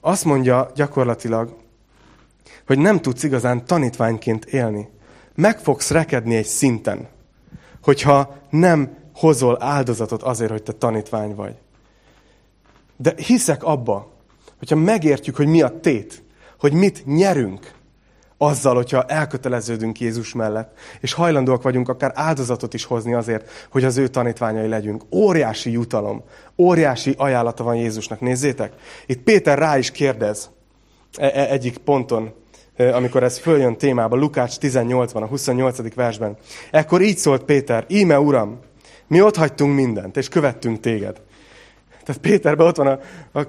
[0.00, 1.56] Azt mondja gyakorlatilag,
[2.66, 4.88] hogy nem tudsz igazán tanítványként élni.
[5.34, 7.08] Meg fogsz rekedni egy szinten,
[7.82, 11.54] hogyha nem hozol áldozatot azért, hogy te tanítvány vagy.
[12.96, 14.12] De hiszek abba,
[14.62, 16.22] hogyha megértjük, hogy mi a tét,
[16.58, 17.72] hogy mit nyerünk,
[18.38, 23.96] azzal, hogyha elköteleződünk Jézus mellett, és hajlandóak vagyunk akár áldozatot is hozni azért, hogy az
[23.96, 25.02] ő tanítványai legyünk.
[25.10, 26.22] Óriási jutalom,
[26.56, 28.20] óriási ajánlata van Jézusnak.
[28.20, 28.72] Nézzétek,
[29.06, 30.50] itt Péter rá is kérdez
[31.16, 32.32] e -e egyik ponton,
[32.76, 35.94] e, amikor ez följön témába, Lukács 18-ban, a 28.
[35.94, 36.36] versben.
[36.70, 38.58] Ekkor így szólt Péter, íme Uram,
[39.06, 41.20] mi ott hagytunk mindent, és követtünk téged.
[42.04, 42.98] Tehát Péterben ott van a,
[43.38, 43.44] a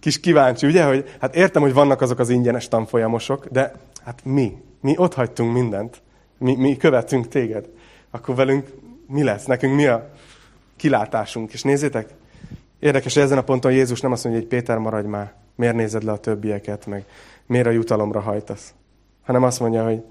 [0.00, 3.72] kis kíváncsi, ugye, hogy hát értem, hogy vannak azok az ingyenes tanfolyamosok, de
[4.04, 4.62] hát mi?
[4.80, 6.02] Mi ott hagytunk mindent.
[6.38, 7.68] Mi, mi követünk téged.
[8.10, 8.68] Akkor velünk
[9.06, 9.44] mi lesz?
[9.44, 10.10] Nekünk mi a
[10.76, 11.52] kilátásunk?
[11.52, 12.08] És nézzétek,
[12.78, 16.02] érdekes, hogy ezen a ponton Jézus nem azt mondja, hogy Péter, maradj már, miért nézed
[16.02, 17.04] le a többieket, meg
[17.46, 18.74] miért a jutalomra hajtasz.
[19.22, 20.02] Hanem azt mondja, hogy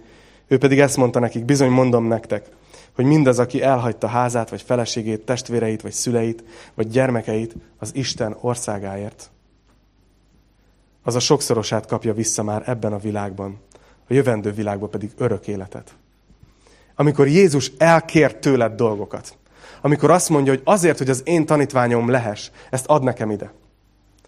[0.48, 2.46] ő pedig ezt mondta nekik, bizony mondom nektek,
[2.96, 9.30] hogy mindaz, aki elhagyta házát, vagy feleségét, testvéreit, vagy szüleit, vagy gyermekeit az Isten országáért,
[11.10, 13.60] az a sokszorosát kapja vissza már ebben a világban,
[14.10, 15.96] a jövendő világban pedig örök életet.
[16.96, 19.38] Amikor Jézus elkér tőled dolgokat,
[19.82, 23.54] amikor azt mondja, hogy azért, hogy az én tanítványom lehess, ezt ad nekem ide.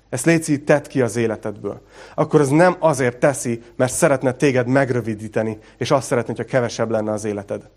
[0.09, 1.81] Ezt létszi, tedd ki az életedből.
[2.15, 7.11] Akkor az nem azért teszi, mert szeretne téged megrövidíteni, és azt szeretné, hogyha kevesebb lenne
[7.11, 7.69] az életed.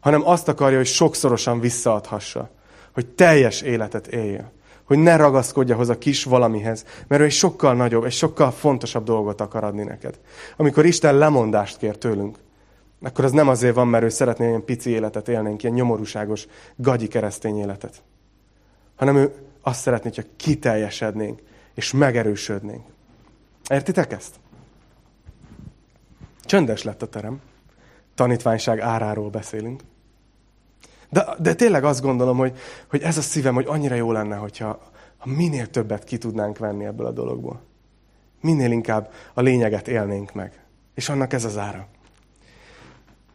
[0.00, 2.50] Hanem azt akarja, hogy sokszorosan visszaadhassa.
[2.92, 4.52] Hogy teljes életet éljél
[4.90, 9.40] hogy ne ragaszkodja hozzá kis valamihez, mert ő egy sokkal nagyobb, egy sokkal fontosabb dolgot
[9.40, 10.20] akar adni neked.
[10.56, 12.38] Amikor Isten lemondást kér tőlünk,
[13.02, 17.06] akkor az nem azért van, mert ő szeretné ilyen pici életet élnénk, ilyen nyomorúságos, gagyi
[17.08, 18.02] keresztény életet.
[18.96, 21.40] Hanem ő azt szeretné, hogy kiteljesednénk,
[21.74, 22.84] és megerősödnénk.
[23.68, 24.34] Értitek ezt?
[26.44, 27.40] Csöndes lett a terem.
[28.14, 29.82] Tanítványság áráról beszélünk.
[31.10, 32.58] De, de tényleg azt gondolom, hogy,
[32.90, 36.84] hogy ez a szívem, hogy annyira jó lenne, hogyha ha minél többet ki tudnánk venni
[36.84, 37.62] ebből a dologból.
[38.40, 40.64] Minél inkább a lényeget élnénk meg.
[40.94, 41.86] És annak ez az ára.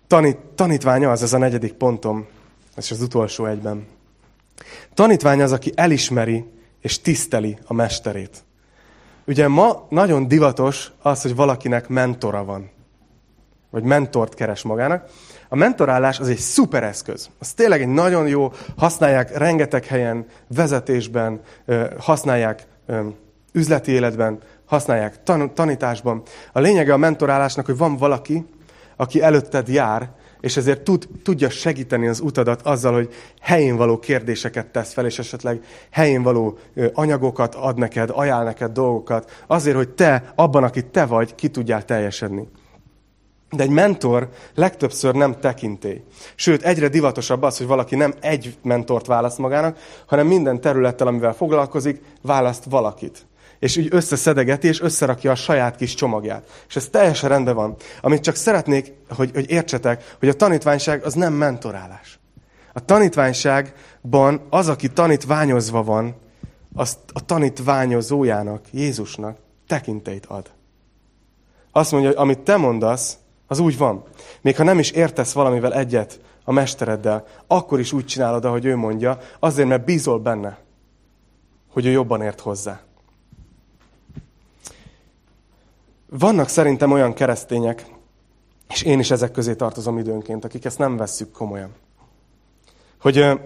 [0.08, 2.28] Tanít, tanítványa az, ez a negyedik pontom,
[2.76, 3.88] ez az utolsó egyben.
[4.94, 6.46] Tanítvány az, aki elismeri
[6.82, 8.44] és tiszteli a mesterét.
[9.28, 12.70] Ugye ma nagyon divatos az, hogy valakinek mentora van.
[13.70, 15.10] Vagy mentort keres magának.
[15.50, 17.30] A mentorálás az egy szuper eszköz.
[17.40, 21.42] Az tényleg egy nagyon jó, használják rengeteg helyen, vezetésben,
[22.00, 22.68] használják
[23.52, 25.24] üzleti életben, használják
[25.54, 26.22] tanításban.
[26.54, 28.46] A lényege a mentorálásnak, hogy van valaki,
[28.96, 30.10] aki előtted jár,
[30.42, 35.20] és ezért tud, tudja segíteni az utadat azzal, hogy helyén való kérdéseket tesz fel, és
[35.20, 35.60] esetleg
[35.92, 36.58] helyén való
[36.94, 41.86] anyagokat ad neked, ajánl neked dolgokat, azért, hogy te, abban, aki te vagy, ki tudjál
[41.86, 42.48] teljesedni.
[43.52, 46.04] De egy mentor legtöbbször nem tekintély.
[46.36, 51.34] Sőt, egyre divatosabb az, hogy valaki nem egy mentort választ magának, hanem minden területtel, amivel
[51.34, 53.26] foglalkozik, választ valakit
[53.60, 56.64] és úgy összeszedegeti, és összerakja a saját kis csomagját.
[56.68, 57.76] És ez teljesen rendben van.
[58.02, 62.20] Amit csak szeretnék, hogy, hogy értsetek, hogy a tanítványság az nem mentorálás.
[62.74, 66.16] A tanítványságban az, aki tanítványozva van,
[66.76, 69.38] azt a tanítványozójának, Jézusnak
[69.68, 70.52] tekintélyt ad.
[71.72, 73.18] Azt mondja, hogy amit te mondasz,
[73.48, 74.04] az úgy van.
[74.42, 78.76] Még ha nem is értesz valamivel egyet a mestereddel, akkor is úgy csinálod, ahogy ő
[78.76, 80.58] mondja, azért, mert bízol benne,
[81.72, 82.82] hogy ő jobban ért hozzá.
[86.10, 87.86] Vannak szerintem olyan keresztények,
[88.70, 91.74] és én is ezek közé tartozom időnként, akik ezt nem vesszük komolyan.
[93.02, 93.40] Hogy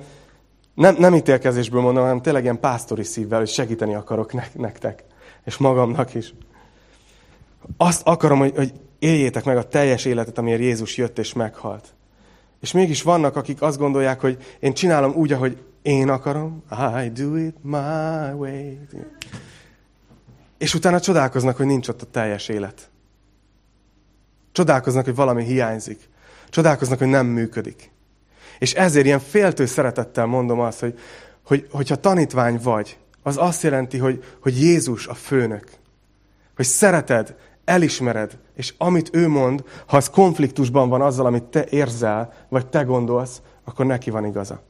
[0.74, 5.04] nem, nem ítélkezésből mondom, hanem tényleg ilyen pásztori szívvel, hogy segíteni akarok ne, nektek,
[5.43, 6.34] és magamnak is.
[7.78, 11.93] Azt akarom, hogy, hogy éljétek meg a teljes életet, amiért Jézus jött és meghalt.
[12.62, 16.64] És mégis vannak, akik azt gondolják, hogy én csinálom úgy, ahogy én akarom.
[17.04, 18.78] I do it my way.
[20.58, 22.89] És utána csodálkoznak, hogy nincs ott a teljes élet.
[24.52, 26.10] Csodálkoznak, hogy valami hiányzik.
[26.50, 27.91] Csodálkoznak, hogy nem működik.
[28.60, 31.00] És ezért ilyen féltő szeretettel mondom azt, hogy,
[31.43, 35.70] hogy hogyha tanítvány vagy, az azt jelenti, hogy, hogy Jézus a főnök.
[36.56, 37.36] Hogy szereted,
[37.70, 42.82] elismered, és amit ő mond, ha az konfliktusban van azzal, amit te érzel, vagy te
[42.82, 44.62] gondolsz, akkor neki van igaza.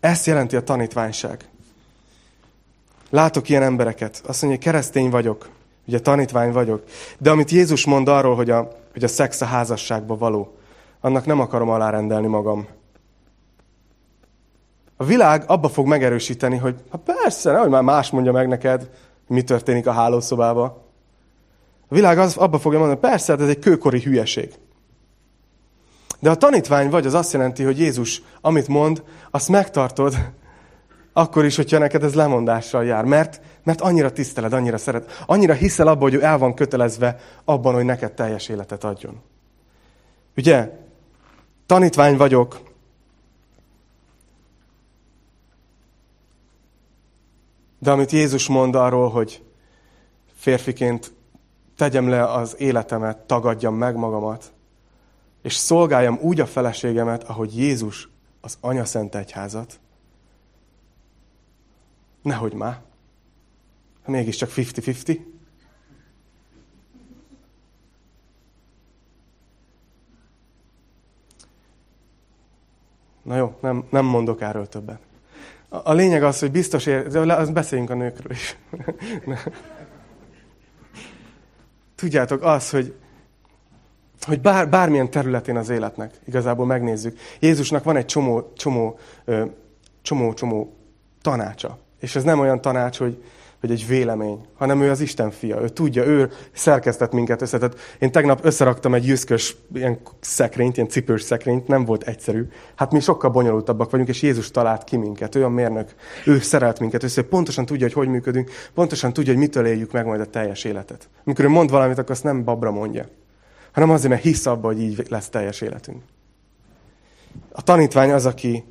[0.00, 1.48] Ezt jelenti a tanítványság.
[3.10, 4.22] Látok ilyen embereket.
[4.26, 5.48] Azt mondja, hogy keresztény vagyok,
[5.86, 6.84] ugye tanítvány vagyok.
[7.18, 10.54] De amit Jézus mond arról, hogy a, hogy a szex a házasságba való,
[11.00, 12.66] annak nem akarom alárendelni magam.
[14.96, 18.90] A világ abba fog megerősíteni, hogy ha persze, nehogy már más mondja meg neked,
[19.26, 20.89] mi történik a hálószobába.
[21.90, 24.54] A világ az, abba fogja mondani, persze, hát ez egy kőkori hülyeség.
[26.18, 30.14] De a tanítvány vagy, az azt jelenti, hogy Jézus, amit mond, azt megtartod,
[31.12, 33.04] akkor is, hogyha neked ez lemondással jár.
[33.04, 37.74] Mert, mert annyira tiszteled, annyira szeret, annyira hiszel abban, hogy ő el van kötelezve abban,
[37.74, 39.20] hogy neked teljes életet adjon.
[40.36, 40.70] Ugye?
[41.66, 42.60] Tanítvány vagyok.
[47.78, 49.42] De amit Jézus mond arról, hogy
[50.34, 51.12] férfiként
[51.80, 54.52] tegyem le az életemet, tagadjam meg magamat,
[55.42, 58.08] és szolgáljam úgy a feleségemet, ahogy Jézus
[58.40, 59.80] az Anya Szent Egyházat,
[62.22, 62.80] Nehogy már.
[64.06, 65.20] Mégiscsak 50-50.
[73.22, 75.00] Na jó, nem, nem mondok erről többet.
[75.68, 77.08] A, a lényeg az, hogy biztos ér...
[77.08, 78.56] De az beszéljünk a nőkről is.
[82.00, 82.94] Tudjátok, az, hogy,
[84.22, 87.18] hogy bár, bármilyen területén az életnek, igazából megnézzük.
[87.40, 88.98] Jézusnak van egy csomó, csomó,
[90.02, 90.76] csomó, csomó
[91.22, 91.78] tanácsa.
[91.98, 93.24] És ez nem olyan tanács, hogy,
[93.60, 95.60] hogy egy vélemény, hanem ő az Isten fia.
[95.60, 97.58] Ő tudja, ő szerkesztett minket össze.
[97.58, 102.48] Tehát én tegnap összeraktam egy jüszkös ilyen szekrényt, ilyen cipős szekrényt, nem volt egyszerű.
[102.74, 105.94] Hát mi sokkal bonyolultabbak vagyunk, és Jézus talált ki minket, ő a mérnök.
[106.26, 110.06] Ő szerelt minket össze, pontosan tudja, hogy hogy működünk, pontosan tudja, hogy mitől éljük meg
[110.06, 111.08] majd a teljes életet.
[111.24, 113.06] Amikor ő mond valamit, akkor azt nem babra mondja,
[113.72, 116.02] hanem azért, mert hisz abba, hogy így lesz teljes életünk.
[117.52, 118.64] A tanítvány az, aki,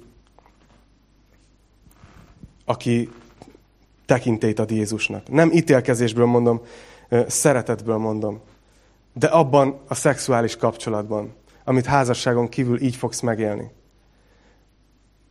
[2.65, 3.09] aki
[4.09, 5.29] tekintélyt ad Jézusnak.
[5.29, 6.61] Nem ítélkezésből mondom,
[7.27, 8.41] szeretetből mondom.
[9.13, 11.33] De abban a szexuális kapcsolatban,
[11.63, 13.71] amit házasságon kívül így fogsz megélni.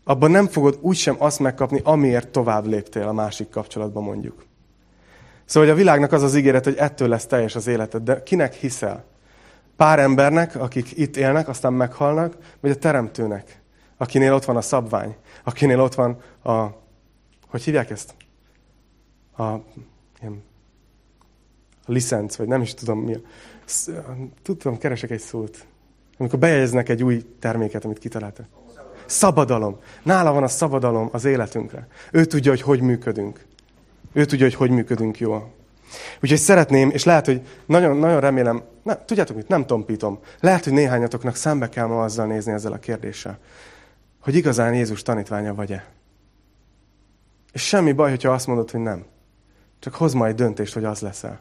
[0.04, 4.44] Abban nem fogod úgysem azt megkapni, amiért tovább léptél a másik kapcsolatban mondjuk.
[5.44, 8.54] Szóval hogy a világnak az az ígéret, hogy ettől lesz teljes az életed, de kinek
[8.54, 9.04] hiszel?
[9.76, 13.60] Pár embernek, akik itt élnek, aztán meghalnak, vagy a teremtőnek,
[13.96, 16.66] akinél ott van a szabvány, akinél ott van a,
[17.48, 18.14] hogy hívják ezt?
[19.38, 19.54] A,
[20.20, 20.42] ilyen,
[21.84, 23.16] a licenc, vagy nem is tudom mi.
[24.42, 25.66] Tudom, keresek egy szót.
[26.18, 28.46] Amikor bejegyeznek egy új terméket, amit kitaláltak.
[29.06, 29.78] Szabadalom.
[30.02, 31.86] Nála van a szabadalom az életünkre.
[32.12, 33.46] Ő tudja, hogy hogy működünk.
[34.12, 35.52] Ő tudja, hogy hogy működünk jól.
[36.22, 40.18] Úgyhogy szeretném, és lehet, hogy nagyon, nagyon remélem, ne, tudjátok mit, nem tompítom.
[40.40, 43.38] Lehet, hogy néhányatoknak szembe kell ma azzal nézni ezzel a kérdéssel,
[44.20, 45.86] hogy igazán Jézus tanítványa vagy-e.
[47.52, 49.04] És semmi baj, hogyha azt mondod, hogy nem.
[49.80, 51.40] Csak hoz majd döntést, hogy az leszel.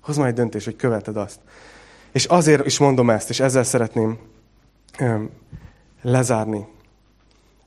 [0.00, 1.40] Hoz majd döntést, hogy követed azt.
[2.12, 4.18] És azért is mondom ezt, és ezzel szeretném
[4.98, 5.30] öm,
[6.02, 6.66] lezárni.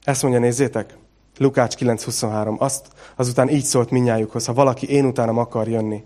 [0.04, 0.98] Ezt mondja, nézzétek,
[1.38, 2.58] Lukács 9.23.
[2.58, 6.04] Azt azután így szólt minnyájukhoz, ha valaki én utánam akar jönni,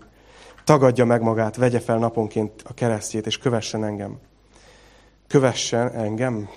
[0.64, 4.18] tagadja meg magát, vegye fel naponként a keresztjét, és kövessen engem.
[5.26, 6.48] Kövessen engem?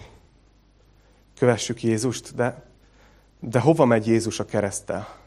[1.37, 2.63] Kövessük Jézust, de,
[3.39, 5.20] de hova megy Jézus a keresztel?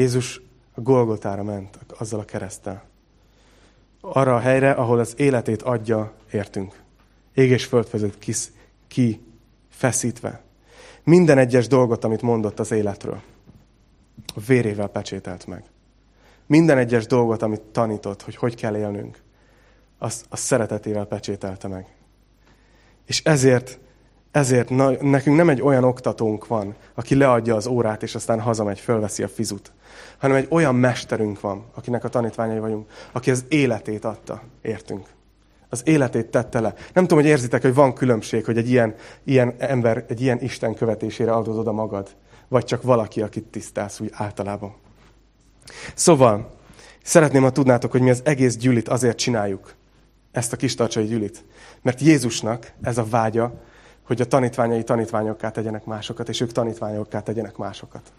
[0.00, 0.40] Jézus
[0.74, 2.84] a Golgotára ment azzal a keresztel.
[4.00, 6.82] Arra a helyre, ahol az életét adja, értünk.
[7.34, 8.18] Ég és föld vezet
[8.88, 9.20] ki,
[9.68, 10.42] feszítve.
[11.04, 13.20] Minden egyes dolgot, amit mondott az életről,
[14.34, 15.64] a vérével pecsételt meg.
[16.46, 19.22] Minden egyes dolgot, amit tanított, hogy hogy kell élnünk,
[19.98, 21.94] azt a szeretetével pecsételte meg.
[23.06, 23.78] És ezért,
[24.30, 28.80] ezért na, nekünk nem egy olyan oktatónk van, aki leadja az órát, és aztán hazamegy,
[28.80, 29.72] fölveszi a fizut,
[30.18, 35.06] hanem egy olyan mesterünk van, akinek a tanítványai vagyunk, aki az életét adta, értünk
[35.70, 36.74] az életét tette le.
[36.92, 40.74] Nem tudom, hogy érzitek, hogy van különbség, hogy egy ilyen, ilyen ember, egy ilyen Isten
[40.74, 42.08] követésére adod oda magad,
[42.48, 44.74] vagy csak valaki, akit tisztálsz úgy általában.
[45.94, 46.50] Szóval,
[47.02, 49.74] szeretném, ha tudnátok, hogy mi az egész gyűlit azért csináljuk,
[50.32, 51.44] ezt a kis tartsai gyűlit.
[51.82, 53.62] Mert Jézusnak ez a vágya,
[54.10, 58.12] hogy a tanítványai tanítványokká tegyenek másokat, és ők tanítványokká tegyenek másokat.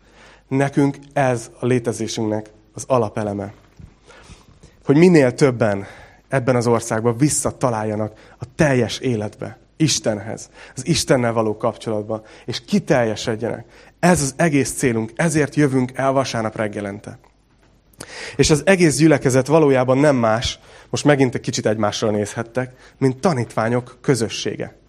[0.48, 3.54] Nekünk ez a létezésünknek az alapeleme.
[4.86, 5.86] Hogy minél többen
[6.28, 13.66] ebben az országban visszataláljanak a teljes életbe, Istenhez, az Istennel való kapcsolatba, és kiteljesedjenek.
[14.00, 17.20] Ez az egész célunk, ezért jövünk el vasárnap reggelente.
[18.36, 23.98] És az egész gyülekezet valójában nem más, most megint egy kicsit egymásra nézhettek, mint tanítványok
[24.02, 24.80] közössége.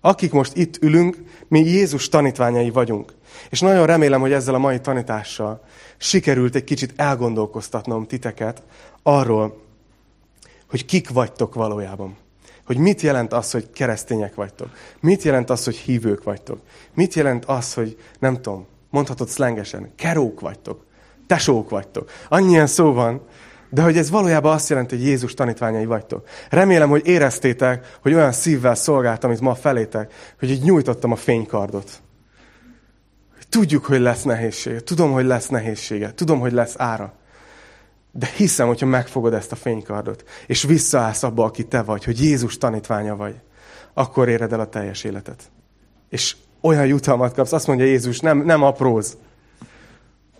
[0.00, 1.16] Akik most itt ülünk,
[1.48, 3.14] mi Jézus tanítványai vagyunk.
[3.50, 5.64] És nagyon remélem, hogy ezzel a mai tanítással
[5.96, 8.62] sikerült egy kicsit elgondolkoztatnom titeket
[9.02, 9.62] arról,
[10.68, 12.16] hogy kik vagytok valójában.
[12.66, 14.70] Hogy mit jelent az, hogy keresztények vagytok.
[15.00, 16.60] Mit jelent az, hogy hívők vagytok.
[16.94, 20.84] Mit jelent az, hogy nem tudom, mondhatod szlengesen, kerók vagytok,
[21.26, 22.10] tesók vagytok.
[22.28, 23.20] Annyian szó van,
[23.70, 26.28] de hogy ez valójában azt jelenti, hogy Jézus tanítványai vagytok.
[26.50, 31.90] Remélem, hogy éreztétek, hogy olyan szívvel szolgáltam itt ma felétek, hogy így nyújtottam a fénykardot.
[33.48, 34.80] Tudjuk, hogy lesz nehézsége.
[34.80, 36.12] Tudom, hogy lesz nehézsége.
[36.12, 37.12] Tudom, hogy lesz ára.
[38.12, 42.58] De hiszem, hogyha megfogod ezt a fénykardot, és visszaállsz abba, aki te vagy, hogy Jézus
[42.58, 43.34] tanítványa vagy,
[43.94, 45.42] akkor éred el a teljes életet.
[46.08, 49.16] És olyan jutalmat kapsz, azt mondja Jézus, nem, nem apróz.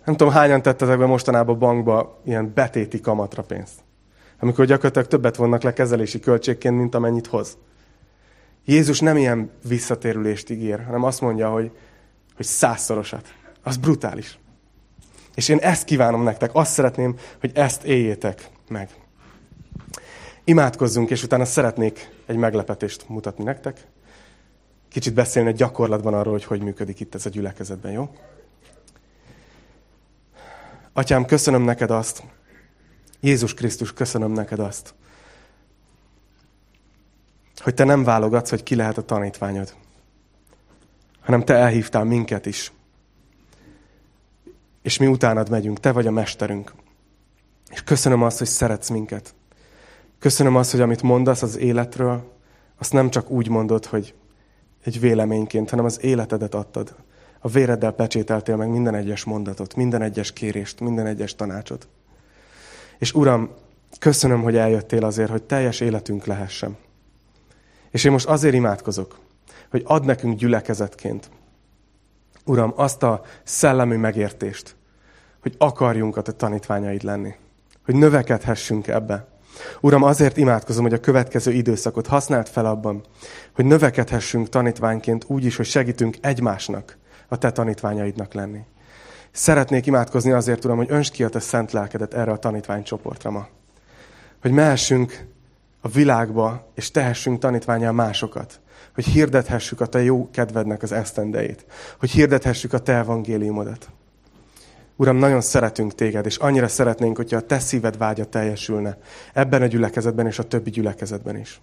[0.09, 3.79] Nem tudom, hányan tettetek be mostanában bankba ilyen betéti kamatra pénzt.
[4.39, 7.57] Amikor gyakorlatilag többet vonnak le kezelési költségként, mint amennyit hoz.
[8.65, 11.71] Jézus nem ilyen visszatérülést ígér, hanem azt mondja, hogy,
[12.35, 13.33] hogy százszorosat.
[13.63, 14.39] Az brutális.
[15.35, 18.89] És én ezt kívánom nektek, azt szeretném, hogy ezt éljétek meg.
[20.43, 23.87] Imádkozzunk, és utána szeretnék egy meglepetést mutatni nektek.
[24.89, 28.09] Kicsit beszélni gyakorlatban arról, hogy hogy működik itt ez a gyülekezetben, jó?
[30.93, 32.23] Atyám, köszönöm neked azt,
[33.19, 34.93] Jézus Krisztus, köszönöm neked azt,
[37.57, 39.73] hogy te nem válogatsz, hogy ki lehet a tanítványod,
[41.19, 42.71] hanem te elhívtál minket is
[44.81, 45.79] és mi utánad megyünk.
[45.79, 46.73] Te vagy a mesterünk.
[47.69, 49.33] És köszönöm azt, hogy szeretsz minket.
[50.19, 52.33] Köszönöm azt, hogy amit mondasz az életről,
[52.77, 54.13] azt nem csak úgy mondod, hogy
[54.83, 56.95] egy véleményként, hanem az életedet adtad.
[57.39, 61.87] A véreddel pecsételtél meg minden egyes mondatot, minden egyes kérést, minden egyes tanácsot.
[62.97, 63.49] És Uram,
[63.99, 66.77] köszönöm, hogy eljöttél azért, hogy teljes életünk lehessen.
[67.91, 69.19] És én most azért imádkozok,
[69.69, 71.29] hogy ad nekünk gyülekezetként,
[72.45, 74.75] Uram, azt a szellemi megértést,
[75.41, 77.35] hogy akarjunk a te tanítványaid lenni.
[77.85, 79.27] Hogy növekedhessünk ebbe.
[79.81, 83.03] Uram, azért imádkozom, hogy a következő időszakot használd fel abban,
[83.55, 86.97] hogy növekedhessünk tanítványként úgy is, hogy segítünk egymásnak
[87.29, 88.59] a te tanítványaidnak lenni.
[89.31, 93.47] Szeretnék imádkozni azért, Uram, hogy önts ki a te szent lelkedet erre a tanítványcsoportra ma.
[94.41, 95.25] Hogy mehessünk
[95.81, 98.59] a világba, és tehessünk tanítványal másokat.
[98.93, 101.65] Hogy hirdethessük a te jó kedvednek az esztendeit.
[101.99, 103.89] Hogy hirdethessük a te evangéliumodat.
[104.95, 108.97] Uram, nagyon szeretünk téged, és annyira szeretnénk, hogyha a te szíved vágya teljesülne
[109.33, 111.61] ebben a gyülekezetben és a többi gyülekezetben is.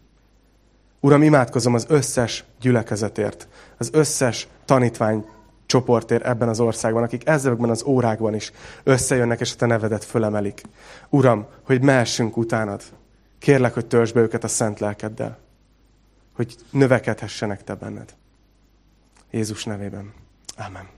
[1.00, 3.48] Uram, imádkozom az összes gyülekezetért,
[3.78, 5.26] az összes tanítvány
[5.66, 8.52] csoportért ebben az országban, akik ezekben az órákban is
[8.82, 10.62] összejönnek, és a te nevedet fölemelik.
[11.08, 12.82] Uram, hogy mehessünk utánad.
[13.38, 15.38] Kérlek, hogy töltsd be őket a szent lelkeddel,
[16.34, 18.14] hogy növekedhessenek te benned.
[19.30, 20.12] Jézus nevében.
[20.56, 20.95] Amen.